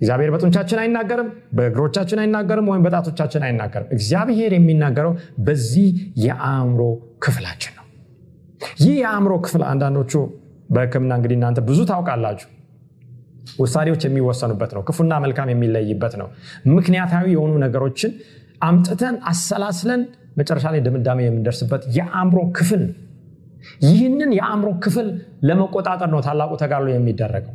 እግዚአብሔር 0.00 0.30
በጡንቻችን 0.32 0.78
አይናገርም 0.82 1.28
በእግሮቻችን 1.56 2.18
አይናገርም 2.22 2.66
ወይም 2.70 2.82
በጣቶቻችን 2.86 3.44
አይናገርም። 3.46 3.88
እግዚአብሔር 3.96 4.52
የሚናገረው 4.56 5.12
በዚህ 5.46 5.86
የአእምሮ 6.24 6.82
ክፍላችን 7.24 7.72
ነው። 7.78 7.84
ይህ 8.82 8.94
የአእምሮ 9.00 9.32
ክፍል 9.46 9.62
አንዳንዶቹ 9.70 10.12
በህክምና 10.70 11.12
እንግዲህ 11.18 11.36
እናንተ 11.38 11.60
ብዙ 11.68 11.80
ታውቃላችሁ። 11.90 12.48
ውሳኔዎች 13.58 14.02
የሚወሰኑበት 14.06 14.70
ነው 14.76 14.82
ክፉና 14.88 15.12
መልካም 15.24 15.48
የሚለይበት 15.52 16.14
ነው። 16.20 16.28
ምክንያታዊ 16.74 17.26
የሆኑ 17.34 17.52
ነገሮችን 17.64 18.12
አምጥተን 18.60 19.16
አሰላስለን 19.30 20.00
መጨረሻ 20.38 20.66
ላይ 20.74 20.80
ድምዳሜ 20.86 21.20
የምንደርስበት 21.26 21.82
የአእምሮ 21.96 22.38
ክፍል 22.58 22.82
ይህንን 23.86 24.30
የአእምሮ 24.36 24.68
ክፍል 24.84 25.06
ለመቆጣጠር 25.48 26.08
ነው 26.14 26.20
ታላቁ 26.26 26.52
ተጋድሎ 26.62 26.88
የሚደረገው 26.92 27.54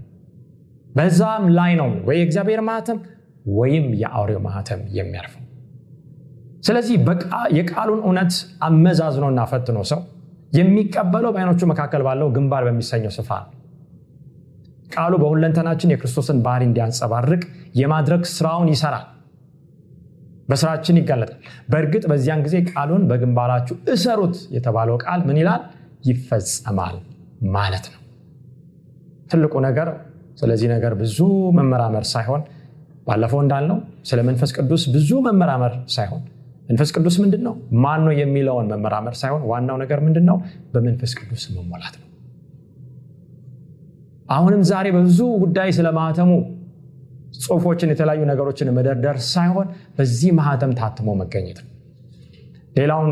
በዛም 0.92 1.44
ላይ 1.58 1.72
ነው 1.80 1.90
ወይ 2.08 2.18
የእግዚአብሔር 2.20 2.62
ማህተም 2.68 3.00
ወይም 3.56 3.86
የአውሬው 4.02 4.42
ማህተም 4.46 4.82
የሚያርፈው። 4.98 5.38
ስለዚህ 6.64 6.96
የቃሉን 7.58 8.02
እውነት 8.06 8.34
አመዛዝኖና 8.68 9.40
ፈትኖ 9.52 9.80
ሰው 9.92 10.02
የሚቀበለው 10.54 11.32
በአይኖቹ 11.34 11.62
መካከል 11.72 12.02
ባለው 12.08 12.28
ግንባር 12.36 12.64
በሚሰኘው 12.68 13.12
ስፍራ 13.16 13.36
ነው። 13.44 13.50
ቃሉ 14.96 15.14
በሁለንተናችን 15.22 15.92
የክርስቶስን 15.94 16.40
ባህሪ 16.46 16.64
እንዲያንጸባርቅ 16.70 17.42
የማድረግ 17.82 18.24
ስራውን 18.34 18.70
ይሰራል። 18.74 19.06
በስራችን 20.50 20.98
ይጋለጣል። 21.00 21.40
በእርግጥ 21.72 22.04
በዚያን 22.12 22.42
ጊዜ 22.46 22.56
ቃሉን 22.72 23.04
በግንባራችሁ 23.10 23.76
እሰሩት 23.94 24.36
የተባለው 24.56 24.96
ቃል 25.04 25.22
ምን 25.28 25.38
ይላል? 25.42 25.62
ይፈጸማል 26.06 26.96
ማለት 27.56 27.86
ነው። 27.94 28.00
ትልቁ 29.32 29.54
ነገር 29.68 29.90
ስለዚህ 30.42 30.68
ነገር 30.74 30.94
ብዙ 31.02 31.18
መመራመር 31.58 32.06
ሳይሆን 32.12 32.42
ባለፈው 33.08 33.40
እንዳልነው 33.44 33.78
ስለ 34.10 34.20
መንፈስ 34.28 34.52
ቅዱስ 34.58 34.84
ብዙ 34.96 35.10
መመራመር 35.28 35.74
ሳይሆን 35.96 36.22
መንፈስ 36.70 36.90
ቅዱስ 36.96 37.16
ምንድን 37.22 37.42
ነው 37.48 37.54
ማን 37.84 38.02
ነው 38.06 38.14
የሚለውን 38.20 38.68
መመራመር 38.74 39.16
ሳይሆን 39.22 39.42
ዋናው 39.52 39.78
ነገር 39.82 40.00
ምንድን 40.06 40.26
ነው 40.30 40.38
በመንፈስ 40.74 41.12
ቅዱስ 41.20 41.44
መሞላት 41.56 41.96
ነው። 42.02 42.08
አሁንም 44.30 44.62
ዛሬ 44.70 44.88
በብዙ 44.96 45.20
ጉዳይ 45.44 45.70
ስለ 45.78 45.88
ማህተሙ 45.98 46.30
ጽሁፎችን 47.40 47.92
የተለያዩ 47.92 48.22
ነገሮችን 48.30 48.70
መደርደር 48.78 49.18
ሳይሆን 49.32 49.68
በዚህ 49.98 50.32
ማህተም 50.40 50.72
ታትሞ 50.80 51.10
መገኘት 51.22 51.60
ነው። 51.64 51.70
ሌላውን 52.78 53.12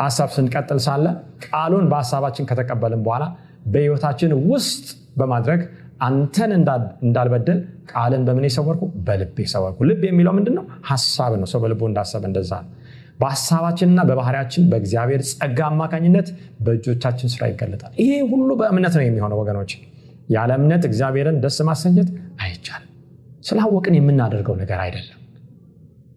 ሀሳብ 0.00 0.30
ስንቀጥል 0.36 0.80
ሳለ 0.86 1.04
ቃሉን 1.46 1.84
በሀሳባችን 1.90 2.48
ከተቀበልን 2.50 3.02
በኋላ 3.06 3.24
በህይወታችን 3.66 4.32
ውስጥ 4.50 4.84
በማድረግ 5.18 5.60
አንተን 6.00 6.50
እንዳልበደል 7.02 7.58
ቃልን 7.92 8.22
በምን 8.26 8.44
የሰወርኩ? 8.48 8.82
በልብ 9.06 9.36
የሰወርኩ 9.42 9.78
ልብ 9.88 10.02
የሚለው 10.08 10.32
ምንድን 10.38 10.54
ነው 10.58 10.64
ሀሳብ 10.88 11.32
ነው። 11.40 11.48
ሰው 11.52 11.60
በልቡ 11.62 11.82
እንዳሰበ 11.90 12.24
እንደዛ 12.30 12.52
በሀሳባችንና 13.20 14.00
በባህሪያችን 14.08 14.64
በእግዚአብሔር 14.70 15.20
ጸጋ 15.30 15.58
አማካኝነት 15.70 16.26
በእጆቻችን 16.64 17.30
ስራ 17.34 17.42
ይገለጣል። 17.50 17.92
ይሄ 18.02 18.10
ሁሉ 18.32 18.48
በእምነት 18.60 18.94
ነው 18.98 19.04
የሚሆነው 19.06 19.38
ወገኖች። 19.42 19.72
ያለ 20.28 20.50
እምነት 20.58 20.82
እግዚአብሔርን 20.88 21.36
ደስ 21.44 21.58
ማሰኘት 21.68 22.08
አይቻልም። 22.44 22.90
ስላወቅን 23.44 23.96
የምናደርገው 23.98 24.54
ነገር 24.62 24.78
አይደለም። 24.84 25.20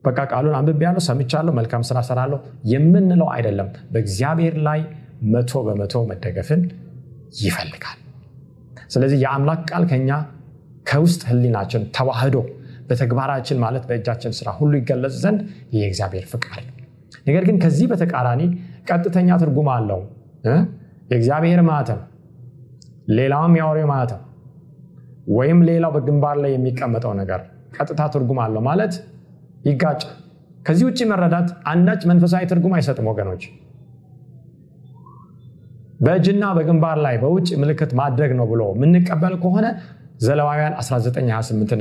በቃ 0.04 0.20
ቃሉን 0.32 0.56
አንብቤ 0.60 0.82
ያለው 0.88 1.04
ሰምቻለሁ 1.08 1.54
መልካም 1.58 1.82
ስራ 1.90 2.00
ሰራለሁ 2.08 2.40
የምንለው 2.74 3.30
አይደለም። 3.36 3.70
በእግዚአብሔር 3.94 4.56
ላይ 4.68 4.82
መቶ 5.34 5.52
በመቶ 5.66 6.04
መደገፍን 6.12 6.62
ይፈልጋል 7.40 7.98
ስለዚህ 8.90 9.18
የአምላክ 9.24 9.62
ቃል 9.70 9.84
ከኛ 9.90 10.12
ከውስጥ 10.86 11.22
ህሊናችን 11.30 11.82
ተዋህዶ 11.96 12.38
በተግባራችን 12.90 13.58
ማለት 13.64 13.84
በእጃችን 13.90 14.32
ስራ 14.38 14.50
ሁሉ 14.58 14.72
ይገለጽ 14.80 15.16
ዘንድ 15.24 15.40
የእግዚአብሔር 15.76 16.26
ፍቃድ። 16.32 16.64
ነው 16.70 16.76
ነገር 17.28 17.44
ግን 17.50 17.58
ከዚህ 17.64 17.88
በተቃራኒ 17.92 18.42
ቀጥተኛ 18.90 19.30
ትርጉም 19.42 19.70
አለው። 19.76 20.02
የእግዚአብሔር 21.12 21.62
ማተም 21.70 22.00
ሌላውም 23.12 23.54
የአውሬ 23.58 23.80
ማተም 23.92 24.24
ወይም 25.32 25.60
ሌላው 25.70 25.92
በግንባር 25.96 26.38
ላይ 26.44 26.52
የሚቀመጠው 26.56 27.14
ነገር 27.22 27.42
ቀጥታ 27.78 28.02
ትርጉም 28.14 28.40
አለው 28.44 28.62
ማለት 28.68 28.94
ይጋጭ 29.66 30.02
ከዚህ 30.66 30.86
ውጭ 30.88 31.00
መረዳት 31.12 31.50
አንዳች 31.72 32.02
መንፈሳዊ 32.10 32.44
ትርጉም 32.52 32.74
አይሰጥም 32.78 33.08
ወገኖች 33.12 33.44
በእጅና 36.00 36.46
በግንባር 36.58 36.98
ላይ 37.06 37.16
በውጭ 37.22 37.50
ምልክት 37.62 37.92
ማድረግ 38.00 38.32
ነው 38.40 38.46
ብሎ 38.52 38.62
የምንቀበል 38.76 39.36
ከሆነ 39.42 39.68
ዘለዋውያን 40.22 40.74
1928 40.80 41.74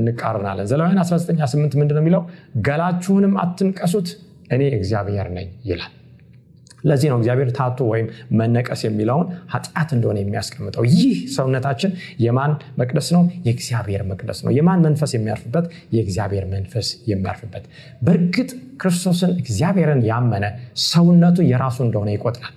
እንቃርናለን 0.00 0.66
ዘለዋውያን 0.70 1.00
1928 1.02 1.76
ምንድነው 1.80 2.02
የሚለው? 2.02 2.22
ገላችሁንም 2.66 3.34
አትንቀሱት 3.42 4.08
እኔ 4.50 4.62
እግዚአብሔር 4.78 5.28
ነኝ 5.36 5.48
ይላል። 5.70 5.92
ለዚህ 6.84 7.08
ነው 7.12 7.18
እግዚአብሔር 7.20 7.48
ታቱ 7.56 7.78
ወይም 7.92 8.08
መነቀስ 8.40 8.80
የሚለውን 8.86 9.28
ኃጢአት 9.52 9.90
እንደሆነ 9.96 10.18
የሚያስቀምጠው። 10.22 10.84
ይህ 10.92 11.14
ሰውነታችን 11.36 11.92
የማን 12.24 12.52
መቅደስ 12.80 13.08
ነው? 13.16 13.22
የእግዚአብሔር 13.46 14.02
መቅደስ 14.10 14.40
ነው። 14.44 14.52
የማን 14.58 14.84
መንፈስ 14.86 15.12
የሚያርፍበት? 15.16 15.66
የእግዚአብሔር 15.96 16.46
መንፈስ 16.52 16.90
የሚያርፍበት። 17.10 17.64
በእርግጥ 18.02 18.50
ክርስቶስን 18.76 19.32
እግዚአብሔርን 19.42 20.02
ያመነ 20.10 20.44
ሰውነቱ 20.86 21.38
የራሱ 21.50 21.78
እንደሆነ 21.86 22.10
ይቆጥራል 22.16 22.54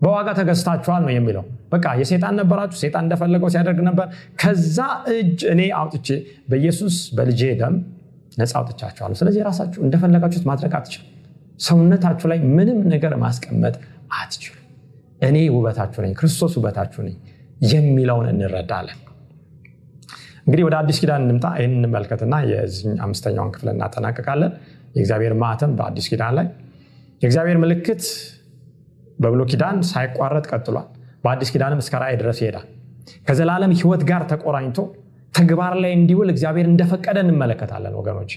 በዋጋ 0.00 0.28
ተገዝታችኋል 0.38 1.02
ነው 1.06 1.12
የሚለው። 1.14 1.44
በቃ 1.72 1.86
የሴጣን 2.00 2.34
ነበራችሁ 2.40 2.78
ሴጣን 2.82 3.04
እንደፈለገው 3.06 3.48
ሲያደርግ 3.54 3.80
ነበር። 3.88 4.06
ከዛ 4.40 4.78
እጅ 5.14 5.40
እኔ 5.52 5.62
አውጥቼ 5.80 6.08
በኢየሱስ 6.48 6.96
በልጄ 7.16 7.50
ደም 7.60 7.74
ነፃ 8.38 8.52
አውጥቻችኋለሁ። 8.60 9.16
ስለዚህ 9.20 9.42
ራሳችሁ 9.48 9.80
እንደፈለጋችሁት 9.86 10.46
ማድረግ 10.50 10.74
አትችሉ 10.78 11.04
ሰውነታችሁ 11.60 12.26
ላይ 12.32 12.38
ምንም 12.56 12.80
ነገር 12.92 13.14
ማስቀመጥ 13.24 13.74
አትችሉ 14.18 14.54
እኔ 15.20 15.36
ውበታችሁ 15.56 16.00
ነኝ 16.04 16.12
ክርስቶስ 16.20 16.52
ውበታችሁ 16.58 17.00
ነኝ 17.06 17.16
የሚለውን 17.66 18.26
እንረዳለን። 18.32 18.98
እንግዲህ 20.46 20.64
ወደ 20.66 20.74
አዲስ 20.80 20.98
ኪዳን 21.02 21.22
እንምጣ 21.24 21.46
ይህን 21.58 21.72
እንመልከትና 21.78 22.34
የዚህ 22.50 22.84
አምስተኛውን 23.04 23.50
ክፍል 23.54 23.68
እናጠናቀቃለን 23.72 24.52
የእግዚአብሔር 24.94 25.34
ማተም 25.42 25.72
በአዲስ 25.78 26.06
ኪዳን 26.10 26.34
ላይ። 26.38 26.46
የእግዚአብሔር 27.22 27.58
ምልክት 27.62 28.02
በብሎ 29.20 29.40
ኪዳን 29.50 29.78
ሳይቋረጥ 29.88 30.44
ቀጥሏል። 30.52 30.86
በአዲስ 31.24 31.50
ኪዳንም 31.54 31.80
እስከ 31.82 31.94
ራእይ 32.02 32.16
ድረስ 32.20 32.38
ይሄዳል። 32.42 32.66
ከዘላለም 33.26 33.72
ህይወት 33.78 34.02
ጋር 34.10 34.22
ተቆራኝቶ 34.30 34.78
ተግባር 35.34 35.74
ላይ 35.82 35.92
እንዲውል 35.96 36.28
እግዚአብሔር 36.32 36.66
እንደፈቀደ 36.70 37.18
እንመለከታለን 37.24 37.94
ወገኖች። 38.00 38.32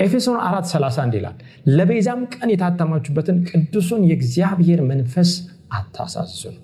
ኤፌሶን 0.00 0.38
4 0.42 0.68
31 0.70 1.16
ይላል 1.18 1.36
ለቤዛም 1.70 2.20
ቀን 2.34 2.48
የታተማችሁበትን 2.52 3.38
ቅዱሱን 3.50 4.02
የእግዚአብሔር 4.10 4.80
መንፈስ 4.90 5.30
አታሳዝኑ 5.72 6.54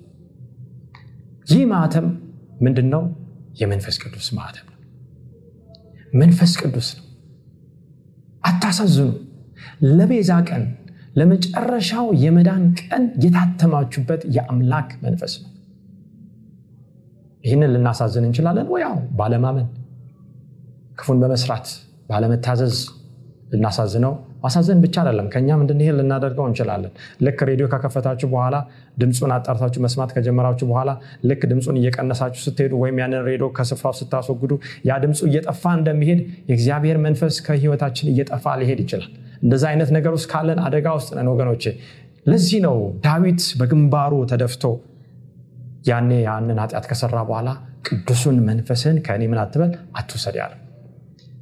ይህ 1.47 1.63
ማተም 1.71 2.07
ምንድን 2.61 2.87
ነው 2.93 3.03
የመንፈስ 3.61 3.95
ቅዱስ 4.03 4.27
ማተም 4.37 4.65
ነው። 4.67 4.79
መንፈስ 6.13 6.51
ቅዱስ 6.61 6.89
ነው። 6.97 7.05
አታሳዝኑ። 8.43 9.09
ለቤዛ 9.91 10.31
ቀን 10.49 10.63
ለመጨረሻው 11.17 12.07
የመዳን 12.23 12.63
ቀን 12.81 13.03
የታተማችሁበት 13.23 14.21
የአምላክ 14.35 14.89
መንፈስ 15.01 15.33
ነው። 15.43 15.51
ይህንን 17.43 17.71
ልናሳዝን 17.75 18.25
እንችላለን? 18.27 18.67
ወያው 18.73 18.95
ባለማመን 19.19 19.67
ክፉን 20.99 21.19
በመስራት 21.21 21.67
ባለመታዘዝ 22.09 22.75
ልናሳዝነው 23.53 24.13
ማሳዘን 24.43 24.79
ብቻ 24.83 24.95
አይደለም 25.01 25.27
ከእኛም 25.33 25.61
እንድንሄድ 25.63 25.95
ልናደርገው 25.99 26.45
እንችላለን? 26.49 26.91
ልክ 27.25 27.39
ሬዲዮ 27.49 27.65
ከከፈታችሁ 27.73 28.27
በኋላ 28.33 28.55
ድምፁን 29.01 29.31
አጣርታችሁ 29.35 29.81
መስማት 29.85 30.11
ከጀመራችሁ 30.15 30.65
በኋላ 30.71 30.89
ልክ 31.29 31.41
ድምፁን 31.51 31.77
እየቀነሳችሁ 31.81 32.41
ስትሄዱ 32.45 32.73
ወይም 32.83 32.97
ያንን 33.01 33.23
ሬዲዮ 33.29 33.47
ከስፍራው 33.57 33.95
ስታስወግዱ 33.99 34.53
ያ 34.89 34.99
ድምፁ 35.03 35.21
እየጠፋ 35.29 35.63
እንደሚሄድ 35.79 36.19
የእግዚአብሔር 36.49 36.99
መንፈስ 37.05 37.37
ከህይወታችን 37.47 38.09
እየጠፋ 38.13 38.55
ሊሄድ 38.61 38.81
ይችላል። 38.85 39.09
እንደዛ 39.43 39.63
አይነት 39.71 39.89
ነገር 39.97 40.11
ውስጥ 40.17 40.27
ካለን 40.31 40.59
አደጋ 40.67 40.87
ውስጥ 40.97 41.09
ነን 41.17 41.29
ወገኖቼ። 41.33 41.63
ለዚህ 42.25 42.59
ነው 42.65 42.77
ዳዊት 43.03 43.43
በግንባሩ 43.59 44.13
ተደፍቶ 44.31 44.63
ያኔ 45.87 46.11
ያንን 46.25 46.57
ኃጢአት 46.63 46.85
ከሰራ 46.89 47.17
በኋላ 47.27 47.49
ቅዱሱን 47.87 48.37
መንፈስህን 48.47 48.97
ከእኔ 49.05 49.23
ምን 49.31 49.39
አትበል? 49.43 49.69
አትውሰድ 49.97 50.35
ያለ 50.41 50.53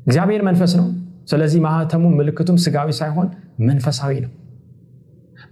እግዚአብሔር 0.07 0.41
መንፈስ 0.47 0.71
ነው 0.79 0.87
ስለዚህ 1.27 1.59
ማህተሙ 1.63 2.03
ምልክቱም 2.17 2.57
ስጋዊ 2.63 2.89
ሳይሆን 2.99 3.27
መንፈሳዊ 3.61 4.13
ነው። 4.25 4.31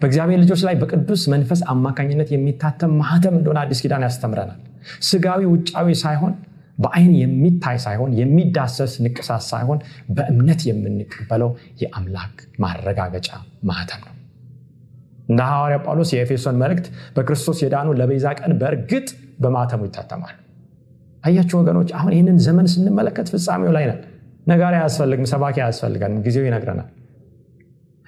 በእግዚአብሔር 0.02 0.40
ልጆች 0.44 0.62
ላይ 0.68 0.76
በቅዱስ 0.82 1.22
መንፈስ 1.34 1.60
አማካኝነት 1.74 2.30
የሚታተም 2.34 2.92
ማህተም 3.00 3.36
እንደሆነ 3.40 3.60
አዲስ 3.64 3.82
ኪዳን 3.84 4.06
ያስተምረናል። 4.08 4.60
ስጋዊ 5.08 5.42
ውጫዊ 5.52 5.90
ሳይሆን 6.02 6.34
በአይን 6.78 7.12
የሚታይ 7.18 7.78
ሳይሆን 7.84 8.12
የሚዳሰስ 8.20 8.94
ንቅሳት 9.06 9.44
ሳይሆን 9.50 9.80
በእምነት 10.10 10.62
የምንቀበለው 10.70 11.50
የአምላክ 11.82 12.34
ማረጋገጫ 12.60 13.30
ማህተም 13.64 14.02
ነው። 14.08 14.14
እንደ 15.30 15.42
ሐዋርያ 15.50 15.78
ጳውሎስ 15.86 16.10
የኤፌሶን 16.14 16.58
መልእክት 16.62 16.88
በክርስቶስ 17.16 17.60
የዳኑ 17.64 17.90
ለቤዛ 18.00 18.28
ቀን 18.40 18.54
በእርግጥ 18.62 19.08
በማተሙ 19.44 19.84
ይታተማል። 19.88 20.36
አያችሁ 21.24 21.58
ወገኖች 21.62 21.90
አሁን 21.98 22.12
ይህንን 22.16 22.40
ዘመን 22.46 22.68
ስንመለከት 22.74 23.28
ፍጻሜው 23.34 23.72
ላይ 23.72 23.86
ነን 23.90 24.02
ነጋሪ 24.48 24.74
አያስፈልግም 24.80 25.28
ሰባኪ 25.32 25.58
አያስፈልገን 25.64 26.14
ጊዜው 26.26 26.46
ይነግረናል። 26.48 26.90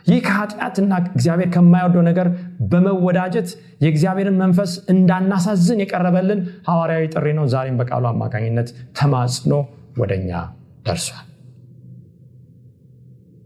ይህ 0.08 0.20
ከኃጢአትና 0.26 0.92
እግዚአብሔር 1.10 1.50
ከማይወደው 1.54 2.04
ነገር 2.08 2.28
በመወዳጀት 2.72 3.48
የእግዚአብሔርን 3.84 4.38
መንፈስ 4.42 4.72
እንዳናሳዝን 4.94 5.80
የቀረበልን 5.84 6.42
ሐዋርያዊ 6.68 7.06
ጥሪ 7.14 7.28
ነው። 7.40 7.46
ዛሬም 7.54 7.78
በቃሉ 7.82 8.06
አማካኝነት 8.12 8.70
ተማጽኖ 9.00 9.54
ወደኛ 9.98 10.30
ደርሷል። 10.88 11.26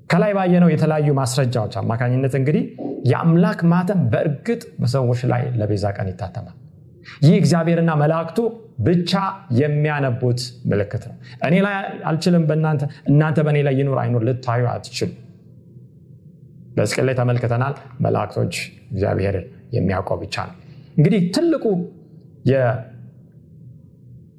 ከላይ 0.09 0.31
ባየነው 0.37 0.69
የተለያዩ 0.73 1.09
ማስረጃዎች 1.19 1.73
አማካኝነት 1.81 2.33
እንግዲህ 2.39 2.63
የአምላክ 3.09 3.59
ማተም 3.71 3.99
በእርግጥ 4.13 4.61
በሰዎች 4.81 5.21
ላይ 5.31 5.43
ለቤዛ 5.59 5.85
ቀን 5.97 6.07
ይታተማል። 6.11 6.55
ይህ 7.21 7.35
እግዚአብሔርና 7.41 7.91
መላእክቱ 8.01 8.39
ብቻ 8.79 9.11
የሚያነቡት 9.59 10.39
ምልክት 10.69 11.03
ነው። 11.09 11.15
እኔ 11.47 11.55
ላይ 11.65 11.75
አልችልም 12.09 12.43
እናንተ 13.11 13.37
በእኔ 13.47 13.57
ላይ 13.67 13.73
ይኑር 13.79 13.99
አይኑር 14.03 14.23
ልታዩ 14.27 14.63
አትችሉ 14.73 15.09
በስቅል 16.75 17.05
ላይ 17.07 17.15
ተመልክተናል። 17.19 17.73
መላእክቶች 18.05 18.53
እግዚአብሔር 18.91 19.35
የሚያውቀው 19.75 20.17
ብቻ 20.21 20.35
ነው። 20.49 20.55
እንግዲህ 20.97 21.21
ትልቁ 21.35 21.65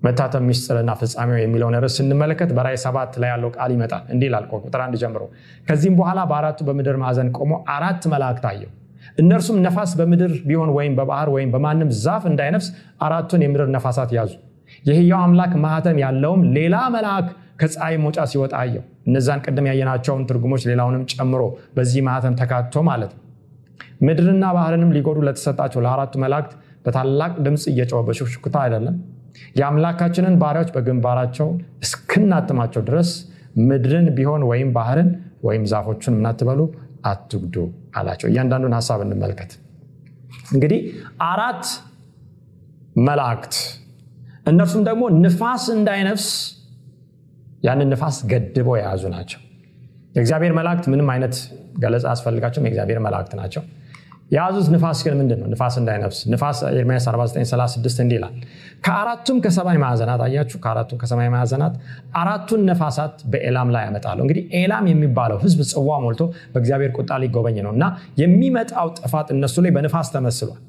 የመታተም 0.02 0.44
ሚስጥርና 0.48 0.90
ፍጻሜው 1.00 1.38
የሚለውን 1.40 1.76
ርዕስ 1.84 1.94
ስንመለከት 2.00 2.50
በራይ 2.56 2.76
ሰባት 2.84 3.12
ላይ 3.22 3.30
ያለው 3.32 3.50
ቃል 3.56 3.70
ይመጣል። 3.76 4.02
እንዲህ 4.14 4.26
ይላል 4.30 4.44
ቁጥር 4.58 4.80
አንድ 4.84 4.94
ጀምሮ 5.02 5.22
ከዚህም 5.68 5.96
በኋላ 6.00 6.20
በአራቱ 6.30 6.60
በምድር 6.68 6.98
ማዕዘን 7.02 7.30
ቆሞ 7.38 7.52
አራት 7.76 8.02
መላእክት 8.12 8.46
አየው 8.50 8.72
እነርሱም 9.18 9.58
ነፋስ 9.64 9.90
በምድር 9.98 10.32
ቢሆን 10.48 10.70
ወይም 10.76 10.94
በባህር 10.98 11.28
ወይም 11.34 11.50
በማንም 11.54 11.90
ዛፍ 12.02 12.24
እንዳይነፍስ 12.30 12.68
አራቱን 13.06 13.42
የምድር 13.44 13.68
ነፋሳት 13.76 14.10
ያዙ። 14.18 14.32
የህያው 14.84 15.20
አምላክ 15.26 15.52
ማህተም 15.64 15.96
ያለውም 16.04 16.42
ሌላ 16.56 16.76
መልአክ 16.94 17.28
ከፀሐይ 17.60 17.96
መውጫ 18.02 18.18
ሲወጣ 18.30 18.54
አየው። 18.60 18.84
እነዛን 19.06 19.40
ቅድም 19.44 19.66
ያየናቸውን 19.70 20.22
ትርጉሞች 20.28 20.62
ሌላውንም 20.70 21.02
ጨምሮ 21.12 21.42
በዚህ 21.76 22.02
ማህተም 22.08 22.36
ተካቶ 22.40 22.82
ማለት 22.88 23.12
ነው። 23.16 23.24
ምድርና 24.00 24.44
ባህርንም 24.56 24.92
ሊጎዱ 24.96 25.18
ለተሰጣቸው 25.26 25.80
ለአራቱ 25.84 26.14
መላእክት 26.22 26.52
በታላቅ 26.84 27.32
ድምፅ 27.46 27.64
እየጨወ 27.72 28.00
በሹክሹክታ 28.06 28.56
አይደለም። 28.64 28.94
የአምላካችንን 29.58 30.36
ባሪያዎች 30.42 30.70
በግንባራቸው 30.76 31.48
እስክናትማቸው 31.84 32.82
ድረስ 32.88 33.10
ምድርን 33.62 34.06
ቢሆን 34.16 34.42
ወይም 34.50 34.68
ባህርን 34.76 35.10
ወይም 35.44 35.62
ዛፎቹን 35.72 36.14
ምናትበሉ 36.18 36.60
አትጉዱ 37.04 37.56
አላቸው። 37.96 38.28
እያንዳንዱን 38.30 38.74
ሀሳብ 38.78 39.00
እንመልከት። 39.06 39.52
እንግዲህ 40.52 40.80
አራት 41.26 41.64
መላእክት 43.00 43.54
እነርሱም 44.46 44.82
ደግሞ 44.88 45.02
ንፋስ 45.22 45.64
እንዳይነፍስ 45.76 46.28
ያንን 47.62 47.88
ንፋስ 47.92 48.16
ገድበው 48.30 48.74
የያዙ 48.78 49.04
ናቸው። 49.14 49.40
የእግዚአብሔር 50.14 50.52
መላእክት 50.58 50.86
ምንም 50.92 51.08
አይነት 51.14 51.34
ገለጻ 51.78 52.06
አስፈልጋቸውም 52.12 52.66
የእግዚአብሔር 52.66 52.98
መላእክት 53.06 53.32
ናቸው 53.40 53.62
የያዙት 54.30 54.66
ንፋስ 54.74 54.98
ግን 55.04 55.14
ምንድን 55.20 55.38
ነው 55.42 55.48
ንፋስ 55.52 55.74
እንዳይነፍስ። 55.80 56.18
ንፋስ 56.32 56.58
ኤርሚያስ 56.72 57.04
4936 57.10 58.02
እንዲህ 58.04 58.18
ከአራቱም 58.84 59.38
ከሰማይ 59.44 59.78
ማዕዘናት 59.82 60.20
አያችሁ? 60.26 60.56
ከአራቱም 60.64 60.98
ከሰማይ 61.02 61.28
ማዕዘናት 61.34 61.74
አራቱን 62.20 62.60
ነፋሳት 62.68 63.16
በኤላም 63.32 63.70
ላይ 63.74 63.82
ያመጣለሁ 63.88 64.22
እንግዲህ 64.26 64.44
ኤላም 64.60 64.86
የሚባለው 64.92 65.38
ህዝብ 65.44 65.60
ጽዋ 65.72 65.98
ሞልቶ 66.04 66.22
በእግዚአብሔር 66.52 66.92
ቁጣ 66.98 67.18
ሊጎበኝ 67.22 67.58
ነው 67.66 67.72
እና 67.76 67.84
የሚመጣው 68.22 68.88
ጥፋት 69.00 69.30
እነሱ 69.36 69.56
ላይ 69.66 69.72
በንፋስ 69.76 70.10
ተመስሏል። 70.14 70.60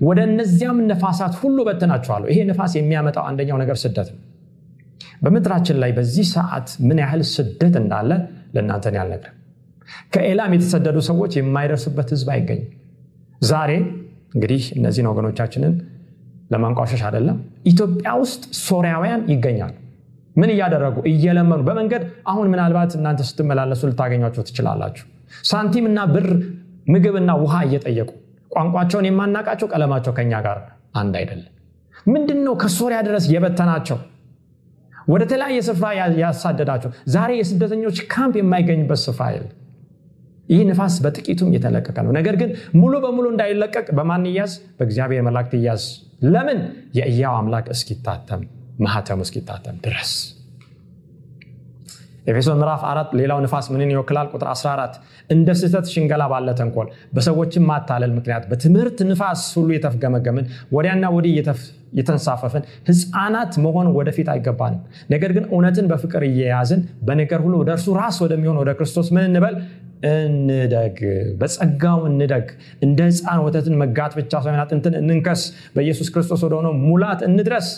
ወደ 0.00 0.20
እነዚያም 0.28 0.78
ነፋሳት 0.90 1.34
ሁሉ 1.40 1.58
በትናቸዋለሁ። 1.68 2.28
ይሄ 2.32 2.40
ንፋስ 2.50 2.74
የሚያመጣው 2.78 3.24
አንደኛው 3.30 3.58
ነገር 3.62 3.78
ስደት 3.82 4.10
ነው። 4.14 4.20
በምድራችን 5.22 5.76
ላይ 5.82 5.90
በዚህ 5.96 6.26
ሰዓት 6.34 6.68
ምን 6.88 6.98
ያህል 7.02 7.22
ስደት 7.32 7.74
እንዳለ 7.80 8.10
ለእናንተን 8.54 8.94
ያልነግርም 8.98 9.36
ከኤላም 10.14 10.52
የተሰደዱ 10.56 10.98
ሰዎች 11.08 11.32
የማይደርሱበት 11.38 12.08
ህዝብ 12.14 12.28
አይገኝም 12.34 12.68
ዛሬ 13.40 13.70
እንግዲህ 14.34 14.62
እነዚህን 14.78 15.08
ወገኖቻችንን 15.10 15.74
ለማንቋሸሽ 16.52 17.02
አይደለም 17.08 17.36
ኢትዮጵያ 17.64 18.10
ውስጥ 18.22 18.42
ሶሪያውያን 18.66 19.22
ይገኛሉ። 19.32 19.74
ምን 20.36 20.50
እያደረጉ 20.54 20.96
እየለመኑ 21.10 21.60
በመንገድ 21.68 22.02
አሁን 22.32 22.46
ምናልባት 22.52 22.92
እናንተ 22.98 23.20
ስትመላለሱ 23.28 23.80
ልታገኟቸው 23.90 24.42
ትችላላችሁ። 24.48 25.04
ሳንቲም 25.50 25.86
እና 25.90 26.00
ብር 26.12 26.28
ምግብና 26.86 27.30
ውሃ 27.42 27.54
እየጠየቁ 27.66 28.10
ቋንቋቸውን 28.50 29.06
የማናቃቸው 29.08 29.66
ቀለማቸው 29.72 30.12
ከኛ 30.16 30.32
ጋር 30.46 30.58
አንድ 31.00 31.14
አይደለም። 31.20 31.50
ምንድን 32.06 32.40
ነው 32.46 32.54
ከሶሪያ 32.62 32.98
ድረስ 33.08 33.24
የበተናቸው? 33.32 33.98
ወደ 35.08 35.22
ተለያየ 35.30 35.60
ስፍራ 35.68 35.86
ያሳደዳቸው? 36.22 36.90
ዛሬ 37.14 37.30
የስደተኞች 37.38 37.98
ካምፕ 38.12 38.34
የማይገኝበት 38.40 39.00
ስፍራ 39.04 39.26
የለም 39.34 39.52
ይህ 40.50 40.60
ንፋስ 40.68 40.94
በጥቂቱም 41.04 41.52
የተለቀቀ 41.56 41.96
ነው። 42.06 42.12
ነገር 42.18 42.36
ግን 42.40 42.50
ሙሉ 42.74 42.92
በሙሉ 43.04 43.26
እንዳይለቀቅ 43.32 43.86
በማን 43.98 44.26
ይያዝ? 44.30 44.54
በእግዚአብሔር 44.78 45.22
መላእክት 45.28 45.54
ይያዝ። 45.58 45.84
ለምን? 46.26 46.60
የእያው 46.98 47.36
አምላክ 47.40 47.68
እስኪታተም 47.74 48.42
ማህተሙ 48.80 49.20
እስኪታተም 49.26 49.78
ድረስ። 49.84 50.12
ኤፌሶን 52.26 52.58
ምዕራፍ 52.60 52.82
አራት 52.88 53.10
ሌላው 53.18 53.38
ንፋስ 53.44 53.66
ምንን 53.72 53.90
ይወክላል? 53.92 54.26
ቁጥር 54.32 54.48
14 54.52 54.94
እንደ 55.30 55.48
ስህተት 55.60 55.86
ሽንገላ 55.92 56.22
ባለ 56.32 56.48
ተንኮል 56.58 56.86
በሰዎችም 57.14 57.64
ማታለል 57.70 58.12
ምክንያት 58.16 58.44
በትምህርት 58.50 58.98
ንፋስ 59.10 59.42
ሁሉ 59.56 59.68
የተፍገመገምን 59.76 60.46
ወዲያና 60.72 61.06
ወዲህ 61.16 61.32
የተንሳፈፍን 61.98 62.64
ህፃናት 62.88 63.52
መሆን 63.64 63.86
ወደፊት 63.96 64.28
አይገባንም። 64.32 64.80
ነገር 65.10 65.30
ግን 65.36 65.44
እውነትን 65.50 65.86
በፍቅር 65.90 66.24
እየያዝን 66.28 66.80
በነገር 67.06 67.40
ሁሉ 67.46 67.54
ወደ 67.62 67.70
እርሱ 67.76 67.88
ራስ 67.98 68.18
ወደሚሆን 68.24 68.58
ወደ 68.62 68.72
ክርስቶስ 68.78 69.08
ምን 69.16 69.24
እንበል 69.28 69.54
እንደግ 70.08 70.98
በጸጋው 71.40 72.00
እንደግ 72.10 72.46
እንደ 72.82 73.00
ህፃን 73.08 73.40
ወተትን 73.46 73.74
መጋት 73.82 74.12
ብቻ 74.18 74.32
ሳይሆን 74.44 74.60
አጥንትን 74.62 74.94
እንንከስ 75.00 75.42
በኢየሱስ 75.74 76.08
ክርስቶስ 76.14 76.42
ወደሆነው 76.46 76.74
ሙላት 76.84 77.22
እንድረስ። 77.28 77.68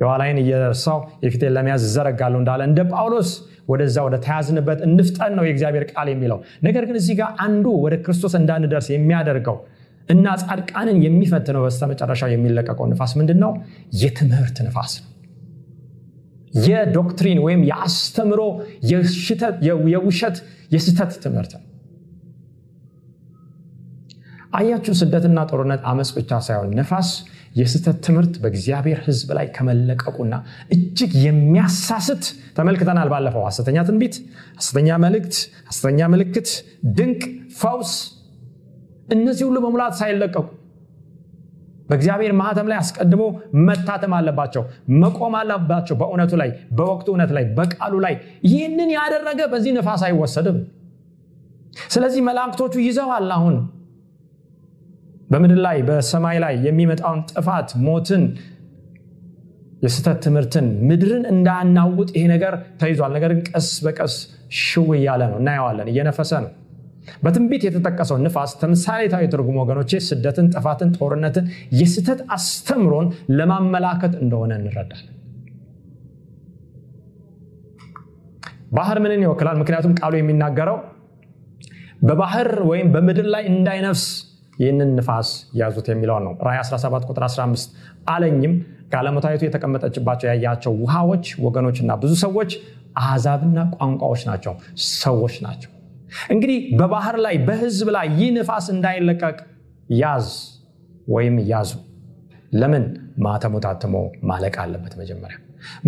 የኋላይን 0.00 0.38
እየረሳው 0.40 0.98
የፊቴን 1.24 1.52
ለመያዝ 1.56 1.82
እዘረጋለሁ 1.86 2.38
እንዳለ 2.40 2.62
እንደ 2.68 2.80
ጳውሎስ 2.92 3.30
ወደዛ 3.68 3.96
ወደ 4.06 4.16
ተያዝንበት 4.24 4.80
እንፍጠን 4.86 5.32
ነው 5.38 5.44
የእግዚአብሔር 5.46 5.84
ቃል 5.92 6.08
የሚለው። 6.12 6.38
ነገር 6.62 6.84
ግን 6.88 6.96
እዚህ 7.00 7.14
ጋር 7.20 7.30
አንዱ 7.46 7.66
ወደ 7.84 7.94
ክርስቶስ 8.04 8.34
እንዳንደርስ 8.40 8.88
የሚያደርገው 8.92 9.56
እና 10.08 10.26
ጻድቃንን 10.42 10.98
የሚፈትነው 11.04 11.62
በስተመጨረሻው 11.64 12.30
የሚለቀቀው 12.32 12.86
ንፋስ 12.92 13.14
ምንድን 13.20 13.38
ነው 13.44 13.52
የትምህርት 14.02 14.58
ንፋስ 14.66 14.92
ነው 15.00 15.10
የ 16.66 16.80
doctrine 16.80 17.38
ወይም 17.44 17.62
የአስተምሮ 17.68 18.40
የውሸት 19.88 20.36
የስተት 20.74 21.12
ትምህርት 21.24 21.52
ነው። 21.56 21.62
አያችሁ 24.58 24.92
ስደትና 25.00 25.38
ጦርነት 25.50 25.82
አመፅ 25.90 26.10
ብቻ 26.16 26.38
ሳይሆን 26.46 26.70
ነፋስ 26.78 27.08
የስተት 27.56 27.96
ትምህርት 28.06 28.34
በእግዚአብሔር 28.42 28.98
ህዝብ 29.06 29.28
ላይ 29.36 29.46
ከመለቀቁና 29.56 30.34
እጅግ 30.74 31.12
የሚያሳስት 31.24 32.24
ተመልክተናል 32.56 33.08
ባለፈው 33.12 33.44
ሐሰተኛ 33.48 33.84
ትንቢት 33.88 34.16
ሐሰተኛ 34.58 34.98
መልእክት 35.04 35.36
ሐሰተኛ 35.70 36.08
ምልክት 36.14 36.48
ድንቅ 36.98 37.22
ፈውስ 37.60 37.92
እነዚህ 39.08 39.44
ሁሉ 39.48 39.58
በሙላት 39.64 39.96
ሳይለቀቁ 40.00 40.46
በእግዚአብሔር 41.88 42.32
ማህተም 42.38 42.68
ላይ 42.70 42.78
አስቀድሞ 42.80 43.22
መታተም 43.66 44.14
አለባቸው 44.16 44.62
መቆም 45.02 45.34
አለባቸው። 45.40 45.96
በእውነቱ 46.00 46.32
ላይ 46.42 46.50
በወቅቱ 46.78 47.06
እውነት 47.12 47.32
ላይ 47.36 47.44
በቃሉ 47.58 47.94
ላይ 48.06 48.14
ይህንን 48.48 48.90
ያደረገ 48.96 49.40
በዚህ 49.52 49.72
ነፋስ 49.78 50.02
አይወሰድም። 50.08 50.58
ስለዚህ 51.90 52.20
መላእክቶቹ 52.28 52.74
ይዘዋል 52.86 53.30
አሁን። 53.36 53.56
በምድር 55.30 55.58
ላይ 55.64 55.78
በሰማይ 55.88 56.36
ላይ 56.44 56.54
የሚመጣውን 56.66 57.20
ጥፋት 57.32 57.70
ሞትን 57.86 58.24
የስተት 59.82 60.18
ትምህርትን 60.24 60.66
ምድርን 60.88 61.24
እንዳናውጥ 61.32 62.08
ይሄ 62.16 62.24
ነገር 62.32 62.52
ተይዟል። 62.80 63.10
ነገር 63.16 63.30
ግን 63.34 63.42
ቀስ 63.50 63.68
በቀስ 63.86 64.14
ሽው 64.60 64.88
እያለ 64.96 65.22
ነው። 65.32 65.38
እናየዋለን። 65.42 65.88
እየነፈሰ 65.92 66.32
ነው 66.44 66.52
በትንቢት 67.24 67.62
የተጠቀሰው 67.66 68.16
ንፋስ 68.24 68.52
ተምሳሌታዊ 68.60 69.24
ትርጉም 69.32 69.58
ወገኖቼ 69.62 70.00
ስደትን 70.08 70.48
ጥፋትን 70.54 70.90
ጦርነትን 70.98 71.46
የስተት 71.80 72.22
አስተምሮን 72.36 73.08
ለማመላከት 73.38 74.14
እንደሆነ 74.22 74.52
እንረዳለን። 74.60 75.12
ባህር 78.76 78.98
ምንን 79.04 79.20
ይወክላል? 79.24 79.56
ምክንያቱም 79.60 79.92
ቃሉ 80.00 80.14
የሚናገረው 80.18 80.78
በባህር 82.02 82.50
ወይም 82.70 82.88
በምድር 82.94 83.26
ላይ 83.34 83.44
እንዳይነፍስ 83.52 84.02
ይህንን 84.58 84.90
ንፋስ 84.98 85.28
ያዙት 85.60 85.86
የሚለውን 85.92 86.24
ነው። 86.26 86.34
ራይ 86.46 86.58
17 86.62 87.06
ቁጥር 87.10 87.24
15 87.26 87.72
አለኝም 88.08 88.54
ጋለሞታዊቱ 88.92 89.42
የተቀመጠችባቸው 89.46 90.26
ያያቸው 90.30 90.74
ውሃዎች 90.82 91.26
ወገኖችና 91.44 91.92
ብዙ 92.02 92.12
ሰዎች 92.24 92.50
አሕዛብና 92.98 93.58
ቋንቋዎች 93.76 94.22
ናቸው። 94.30 94.52
ሰዎች 95.00 95.34
ናቸው 95.46 95.70
እንግዲህ 96.30 96.58
በባህር 96.78 97.16
ላይ 97.24 97.36
በህዝብ 97.48 97.88
ላይ 97.96 98.06
ይህ 98.18 98.30
ንፋስ 98.36 98.66
እንዳይለቀቅ 98.74 99.36
ያዝ 99.94 100.28
ወይም 101.08 101.36
ያዙ። 101.50 101.70
ለምን? 102.52 102.84
ማተሙ 103.18 103.54
ታትሞ 103.64 103.94
ማለቅ 104.22 104.54
አለበት 104.62 104.94
መጀመሪያ። 105.00 105.36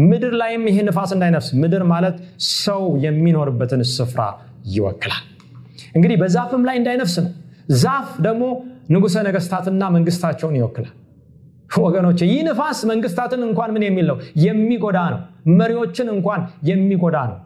ምድር 0.03 0.33
ላይም 0.41 0.63
ይህ 0.69 0.79
ንፋስ 0.89 1.11
እንዳይነፍስ። 1.17 1.49
ምድር 1.63 1.83
ማለት 1.93 2.17
ሰው 2.59 2.85
የሚኖርበትን 3.05 3.83
ስፍራ 3.93 4.23
ይወክላል። 4.69 5.25
እንግዲህ 5.97 6.17
በዛፍም 6.23 6.63
ላይ 6.69 6.77
እንዳይነፍስ 6.81 7.17
ነው። 7.25 7.33
ዛፍ 7.83 8.09
ደግሞ 8.27 8.45
ንጉሰ 8.91 9.17
ነገስታትና 9.27 9.83
መንግስታቸውን 9.97 10.57
ይወክላል። 10.59 10.95
ወገኖች 11.79 12.21
ይህ 12.25 12.41
ንፋስ 12.47 12.79
መንግስታትን 12.91 13.41
እንኳን 13.49 13.71
ምን 13.75 13.83
የሚል 13.87 14.07
ነው? 14.11 14.17
የሚጎዳ 14.45 14.99
ነው። 15.15 15.21
መሪዎችን 15.59 16.09
እንኳን 16.15 16.41
የሚጎዳ 16.71 17.17
ነው 17.31 17.37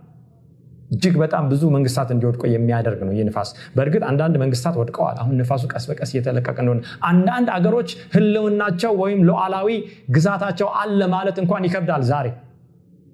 እጅግ 0.92 1.14
በጣም 1.20 1.44
ብዙ 1.50 1.62
መንግስታት 1.74 2.09
እንዲወድቁ 2.14 2.42
የሚያደርግ 2.52 3.00
ነው 3.07 3.12
ይህ 3.16 3.24
ንፋስ። 3.28 3.50
በእርግጥ 3.76 4.02
አንዳንድ 4.11 4.35
መንግስታት 4.42 4.74
ወድቀዋል። 4.81 5.16
አሁን 5.22 5.35
ንፋሱ 5.40 5.62
ቀስ 5.72 5.85
በቀስ 5.90 6.11
እየተለቀቀ 6.14 6.57
እንደሆነ 6.64 6.81
አንዳንድ 7.11 7.48
አገሮች 7.57 7.90
ህልውናቸው 8.14 8.94
ወይም 9.02 9.20
ሉዓላዊ 9.28 9.68
ግዛታቸው 10.16 10.70
አለ 10.83 11.00
ማለት 11.14 11.38
እንኳን 11.42 11.66
ይከብዳል 11.68 12.05
ዛሬ። 12.11 12.28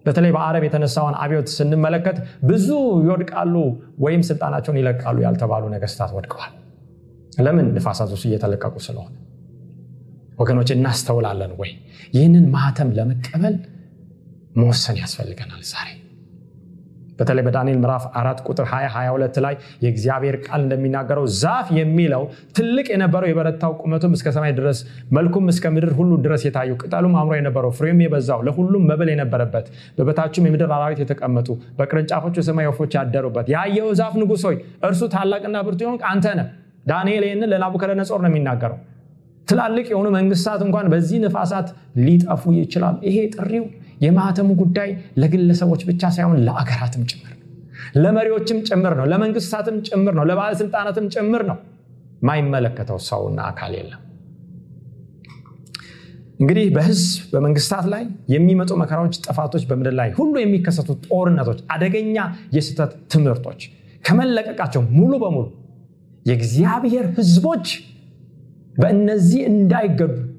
በተለይ 0.05 0.33
በአረብ 0.35 0.63
የተነሳውን 0.67 1.15
አብዮት 1.23 1.49
ስንመለከት 1.55 2.19
ብዙ 2.45 2.69
ይወድቃሉ 3.07 3.55
ወይም 3.99 4.23
ስልጣናቸውን 4.29 4.79
ይለቃሉ 4.81 5.19
ያልተባሉ 5.27 5.65
ነገስታት 5.75 6.13
ወድቀዋል። 6.17 6.53
ለምን 7.39 7.67
ንፋሳቶች 7.77 8.23
እየተለቀቁ 8.29 8.75
ስለሆነ? 8.87 9.15
ወገኖች 10.39 10.69
እናስተውላለን 10.75 11.53
ወይ? 11.61 11.71
ይህንን 12.13 12.45
ማህተም 12.55 12.91
ለመቀበል 12.99 13.57
መወሰን 14.57 14.97
ያስፈልገናል 15.03 15.63
ዛሬ 15.71 15.89
በተለይ 17.19 17.43
በዳንኤል 17.47 17.79
ምዕራፍ 17.83 18.05
አራት 18.21 18.39
ቁጥር 18.47 18.67
22 18.73 19.39
ላይ 19.45 19.55
የእግዚአብሔር 19.85 20.37
ቃል 20.45 20.61
እንደሚናገረው 20.65 21.25
ዛፍ 21.39 21.69
የሚለው 21.79 22.23
ትልቅ 22.59 22.87
የነበረው 22.93 23.29
የበረታው 23.31 23.73
ቁመቱም 23.83 24.13
እስከ 24.19 24.33
ሰማይ 24.37 24.53
ድረስ 24.59 24.81
መልኩም 25.17 25.47
እስከ 25.53 25.73
ምድር 25.75 25.93
ሁሉ 25.99 26.13
ድረስ 26.25 26.45
የታዩ 26.49 26.73
ቅጠሉም 26.83 27.17
አምሮ 27.21 27.35
የነበረው 27.39 27.73
ፍሬም 27.79 28.01
የበዛው 28.05 28.43
ለሁሉም 28.49 28.87
መብል 28.91 29.11
የነበረበት 29.13 29.67
በበታችም 29.99 30.47
የምድር 30.49 30.73
አራዊት 30.79 31.01
የተቀመጡ 31.05 31.49
በቅርንጫፎቹ 31.79 32.37
የሰማይ 32.43 32.69
ወፎች 32.71 32.95
ያደሩበት 32.99 33.49
ያየው 33.55 33.91
ዛፍ 34.01 34.15
ንጉሥ 34.23 34.45
ሆይ 34.49 34.59
እርሱ 34.89 35.03
ታላቅና 35.15 35.59
ብርቱ 35.67 35.81
የሆንክ 35.87 36.05
አንተ 36.11 36.27
ነህ። 36.39 36.49
ዳንኤል 36.87 37.25
ይህንን 37.27 37.51
ለናቡከደነጾር 37.53 38.21
ነው 38.25 38.31
የሚናገረው። 38.31 38.79
ትላልቅ 39.49 39.87
የሆኑ 39.91 40.07
መንግስታት 40.17 40.61
እንኳን 40.65 40.87
በዚህ 40.93 41.19
ንፋሳት 41.23 41.69
ሊጠፉ 42.07 42.43
ይችላል 42.59 42.97
ይሄ 43.07 43.19
ጥሪው 43.35 43.65
የማህተሙ 44.01 44.51
ጉዳይ 44.61 44.91
ለግለሰቦች 45.19 45.83
ብቻ 45.89 46.11
ሳይሆን 46.17 46.37
ለአገራትም 46.47 47.05
ጭምር 47.11 47.33
ነው። 47.33 47.47
ለመሪዎችም 47.97 48.59
ጭምር 48.69 48.93
ነው። 48.99 49.07
ለመንግስታትም 49.13 49.79
ጭምር 49.89 50.15
ነው። 50.19 50.27
ለባለስልጣናትም 50.31 51.07
ጭምር 51.15 51.45
ነው። 51.51 51.59
ማይመለከተው 52.23 52.99
ሰውና 53.09 53.41
አካል 53.51 53.73
የለም። 53.79 54.03
እንግዲህ 56.41 56.67
በህዝብ 56.75 57.23
በመንግስታት 57.33 57.87
ላይ 57.93 58.03
የሚመጡ 58.33 58.71
መከራዎች 58.83 59.15
ጥፋቶች 59.25 59.63
በምድር 59.71 59.95
ላይ 60.01 60.09
ሁሉ 60.19 60.35
የሚከሰቱ 60.39 60.91
ጦርነቶች 61.07 61.61
አደገኛ 61.75 62.17
የስህተት 62.57 62.93
ትምህርቶች 63.13 63.63
ከመለቀቃቸው 64.05 64.83
ሙሉ 64.99 65.13
በሙሉ 65.23 65.47
የእግዚአብሔር 66.27 67.07
ህዝቦች 67.19 67.67
በእነዚህ 68.75 69.41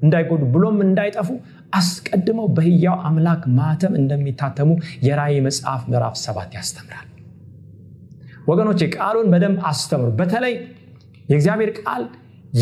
እንዳይጎዱ 0.02 0.42
ብሎም 0.54 0.78
እንዳይጠፉ 0.86 1.28
አስቀድመው 1.72 2.46
በህያው 2.56 2.96
አምላክ 3.08 3.42
ማተም 3.58 3.94
እንደሚታተሙ 4.00 4.70
የራእይ 5.06 5.38
መጽሐፍ 5.46 5.82
ምዕራፍ 5.90 6.16
ሰባት 6.22 6.50
ያስተምራል። 6.58 7.06
ወገኖች 8.46 8.80
ቃሉን 8.96 9.28
በደንብ 9.32 9.58
አስተምሩ። 9.70 10.08
በተለይ 10.20 10.54
የእግዚአብሔር 11.28 11.70
ቃል 11.80 12.04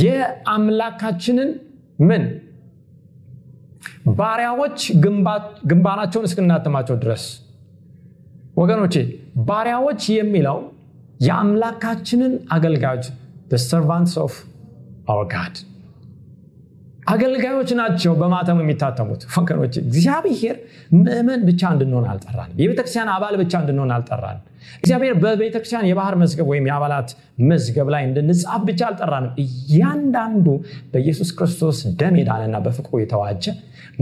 የአምላካችንን 0.01 1.51
ምን 2.01 2.25
ባሪያዎች 4.18 4.79
ግንባራቸውን 5.71 6.27
እስክናትማቸው 6.29 6.97
ድረስ 7.03 7.25
ወገኖቼ 8.57 8.94
ባሪያዎች 9.49 10.03
የሚለው 10.14 10.59
የአምላካችንን 11.21 12.33
አገልጋዮች 12.51 13.07
servants 13.64 14.14
of 14.24 14.35
our 15.09 15.26
God 15.33 15.54
አገልጋዮች 17.09 17.71
ናቸው 17.79 18.12
በማተም 18.21 18.59
የሚታተሙት። 18.62 19.23
ወገኖች 19.35 19.75
እግዚአብሔር 19.83 20.57
ምእመን 20.99 21.40
ብቻ 21.49 21.71
እንድንሆን 21.75 22.07
አልጠራንም። 22.12 22.57
የቤተክርስቲያን 22.62 23.11
አባል 23.14 23.35
ብቻ 23.42 23.53
እንድንሆን 23.62 23.92
አልጠራንም። 23.97 24.44
እግዚአብሔር 24.79 25.14
በቤተክርስቲያን 25.23 25.87
የባህር 25.90 26.14
መዝገብ 26.23 26.47
ወይም 26.53 26.66
የአባላት 26.68 27.11
መዝገብ 27.51 27.88
ላይ 27.94 28.03
እንድንጻፍ 28.09 28.62
ብቻ 28.68 28.81
አልጠራንም። 28.88 29.33
እያንዳንዱ 29.44 30.47
በኢየሱስ 30.92 31.31
ክርስቶስ 31.38 31.81
ደም 32.01 32.16
የዳነና 32.21 32.59
በፍቅሩ 32.66 33.01
የተዋጀ 33.03 33.47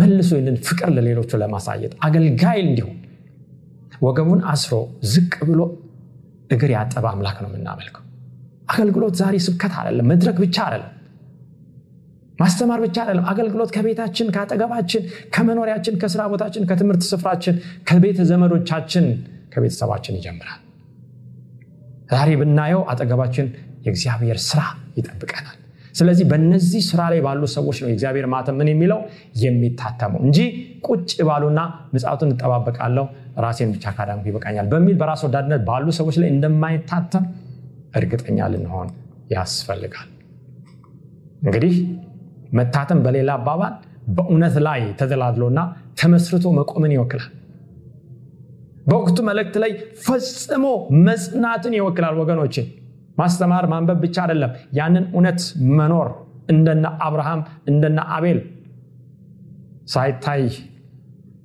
መልሶ 0.00 0.30
ይህንን 0.36 0.56
ፍቅር 0.66 0.90
ለሌሎቹ 0.96 1.30
ለማሳየት 1.42 1.94
አገልጋይ 2.06 2.60
እንዲሆን 2.66 2.96
ወገቡን 4.02 4.40
አስሮ 4.50 4.74
ዝቅ 5.12 5.32
ብሎ 5.48 5.60
እግር 6.50 6.70
ያጠበ 6.74 7.06
አምላክ 7.12 7.38
ነው 7.44 7.50
የምናመልከው። 7.50 8.02
አገልግሎት 8.72 9.14
ዛሬ 9.20 9.34
ስብከት 9.44 9.74
አይደለም 9.80 10.06
መድረክ 10.12 10.36
ብቻ 10.44 10.56
አይደለም 10.66 10.92
ማስተማር 12.38 12.80
ብቻ 12.84 12.96
አይደለም። 13.02 13.26
አገልግሎት 13.30 13.70
ከቤታችን 13.76 14.26
ከአጠገባችን 14.34 15.02
ከመኖሪያችን 15.34 15.94
ከስራ 16.02 16.22
ቦታችን 16.32 16.64
ከትምህርት 16.70 17.04
ስፍራችን 17.10 17.54
ከቤተ 17.88 18.18
ዘመዶቻችን 18.30 19.06
ከቤተሰባችን 19.54 20.16
ይጀምራል። 20.18 20.60
ዛሬ 22.10 22.30
ብናየው 22.40 22.82
አጠገባችን 22.92 23.46
የእግዚአብሔር 23.86 24.38
ስራ 24.48 24.60
ይጠብቀናል። 24.98 25.56
ስለዚህ 25.94 26.24
በእነዚህ 26.30 26.82
ስራ 26.88 27.02
ላይ 27.12 27.20
ባሉ 27.26 27.42
ሰዎች 27.54 27.76
ነው 27.82 27.88
የእግዚአብሔር 27.90 28.26
ማተም 28.32 28.56
ምን 28.60 28.68
የሚለው? 28.72 28.98
የሚታተመው 29.42 30.20
እንጂ 30.26 30.38
ቁጭ 30.88 31.10
ባሉና 31.28 31.60
ምጽቱን 31.94 32.32
እጠባበቃለሁ 32.34 33.04
ራሴን 33.44 33.70
ብቻ 33.74 33.84
ካዳንኩ 33.96 34.24
ይበቃኛል 34.30 34.66
በሚል 34.72 34.96
በራስ 35.00 35.22
ወዳድነት 35.26 35.62
ባሉ 35.68 35.86
ሰዎች 35.98 36.16
ላይ 36.22 36.28
እንደማይታተም 36.34 37.24
እርግጠኛ 37.96 38.48
ልንሆን 38.52 38.88
ያስፈልጋል። 39.32 40.10
እንግዲህ 41.42 41.74
መታተም 42.52 43.00
በሌላ 43.04 43.30
አባባል 43.38 43.74
በእውነት 44.16 44.56
ላይ 44.66 44.80
ተደላድሎና 45.00 45.60
ተመስርቶ 46.00 46.46
መቆምን 46.58 46.92
ይወክላል። 46.96 47.30
በወቅቱ 48.86 49.18
መልእክት 49.28 49.54
ላይ 49.62 49.70
ፈጽሞ 50.04 50.64
መጽናትን 51.06 51.72
ይወክላል። 51.78 52.16
ወገኖቼ 52.20 52.56
ማስተማር 53.18 53.64
ማንበብ 53.72 53.98
ብቻ 54.04 54.16
አይደለም 54.24 54.50
ያንን 54.78 55.04
እውነት 55.12 55.40
መኖር 55.78 56.08
እንደነ 56.50 56.86
አብርሃም 57.06 57.40
እንደነ 57.70 57.98
አቤል 58.16 58.38
ሳይታይ 59.88 60.44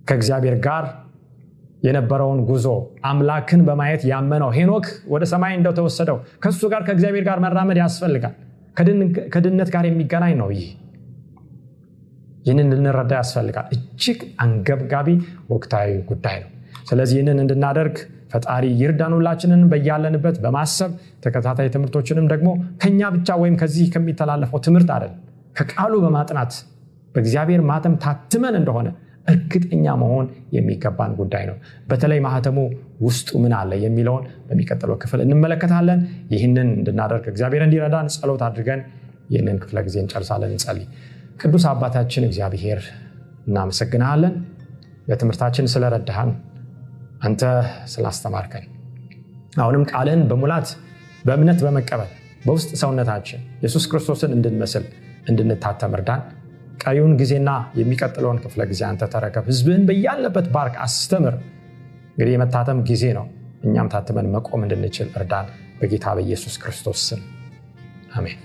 ከእግዚአብሔር 0.07 0.55
ጋር 0.65 0.85
የነበረውን 1.83 2.39
ጉዞ 2.49 2.65
አምላክን 3.05 3.61
በማየት 3.67 4.01
ያመነው 4.11 4.49
ሄኖክ 4.57 4.85
ወደ 5.13 5.23
ሰማይ 5.31 5.53
እንደተወሰደው 5.57 6.17
ከእሱ 6.43 6.61
ጋር 6.73 6.81
ከእግዚአብሔር 6.87 7.23
ጋር 7.29 7.39
መራመድ 7.45 7.77
ያስፈልጋል። 7.81 8.35
ከድነት 9.33 9.69
ጋር 9.73 9.85
የሚገናኝ 9.87 10.33
ነው 10.41 10.49
ይህ 10.55 10.67
ይህንን 12.45 12.69
ልንረዳ 12.73 13.11
ያስፈልጋል። 13.19 13.67
እጅግ 13.75 14.19
አንገብጋቢ 14.43 15.07
ወቅታዊ 15.51 15.91
ጉዳይ 16.09 16.37
ነው። 16.43 16.49
ስለዚህ 16.89 17.15
ይህንን 17.17 17.39
እንድናደርግ 17.43 17.95
ፈጣሪ 18.31 18.65
ይርዳን 18.81 19.13
ሁላችንን 19.15 19.61
በያለንበት 19.71 20.35
በማሰብ 20.43 20.91
ተከታታይ 21.23 21.69
ትምህርቶችንም 21.73 22.27
ደግሞ 22.31 22.49
ከኛ 22.83 23.09
ብቻ 23.15 23.29
ወይም 23.41 23.55
ከዚህ 23.61 23.87
ከሚተላለፈው 23.95 24.59
ትምህርት 24.67 24.91
አይደል 24.95 25.13
ከቃሉ 25.55 25.93
በማጥናት 26.03 26.53
በእግዚአብሔር 27.15 27.61
ማተም 27.69 27.95
ታትመን 28.03 28.55
እንደሆነ 28.59 28.89
እርግጠኛ 29.27 29.85
መሆን 30.01 30.25
የሚገባን 30.55 31.11
ጉዳይ 31.19 31.43
ነው። 31.49 31.57
በተለይ 31.89 32.19
ማህተሙ 32.25 32.57
ውስጡ 33.01 33.29
ምን 33.43 33.53
አለ 33.59 33.71
የሚለውን 33.83 34.23
በሚቀጥለው 34.47 34.97
ክፍል 35.03 35.19
እንመለከታለን። 35.25 35.99
ይህንን 36.33 36.69
እንድናደርግ 36.77 37.25
እግዚአብሔር 37.31 37.63
እንዲረዳን 37.67 38.09
ጸሎት 38.15 38.43
አድርገን 38.47 38.81
ይህንን 39.29 39.57
ክፍለ 39.63 39.79
ጊዜ 39.87 39.97
እንጨርሳለን። 40.03 40.51
እንጸልይ 40.55 40.87
ቅዱስ 41.41 41.63
አባታችን 41.69 42.23
እግዚአብሔር 42.27 42.79
እናመሰግንሃለን 43.47 44.33
ለትምህርታችን 45.07 45.69
ስለረዳሃን 45.73 46.31
አንተ 47.21 47.41
ስላስተማርከን። 47.93 48.65
አሁንም 49.57 49.83
ቃልህን 49.91 50.21
በሙላት 50.29 50.67
በእምነት 51.25 51.59
በመቀበል 51.65 52.11
በውስጥ 52.45 52.69
ሰውነታችን 52.81 53.41
ኢየሱስ 53.59 53.85
ክርስቶስን 53.91 54.31
እንድንመስል 54.37 54.85
እንድንታተም 55.29 55.95
እርዳን። 55.97 56.21
ቀሪውን 56.83 57.13
ጊዜና 57.19 57.49
የሚቀጥለውን 57.79 58.39
ክፍለ 58.45 58.61
ጊዜ 58.71 58.81
አንተ 58.87 59.09
ተረከብ። 59.13 59.45
ህዝብህን 59.51 59.83
በያለበት 59.89 60.47
ባርክ 60.55 60.77
አስተምር። 60.85 61.35
እንግዲህ 62.13 62.33
የመታተም 62.35 62.79
ጊዜ 62.89 63.03
ነው። 63.19 63.27
እኛም 63.63 63.91
ታትመን 63.93 64.29
መቆም 64.35 64.63
እንድንችል 64.63 65.09
እርዳን 65.15 65.49
በጌታ 65.81 66.07
በኢየሱስ 66.17 66.55
ክርስቶስ 66.63 67.01
ስም። 67.09 67.21
አሜን 68.15 68.39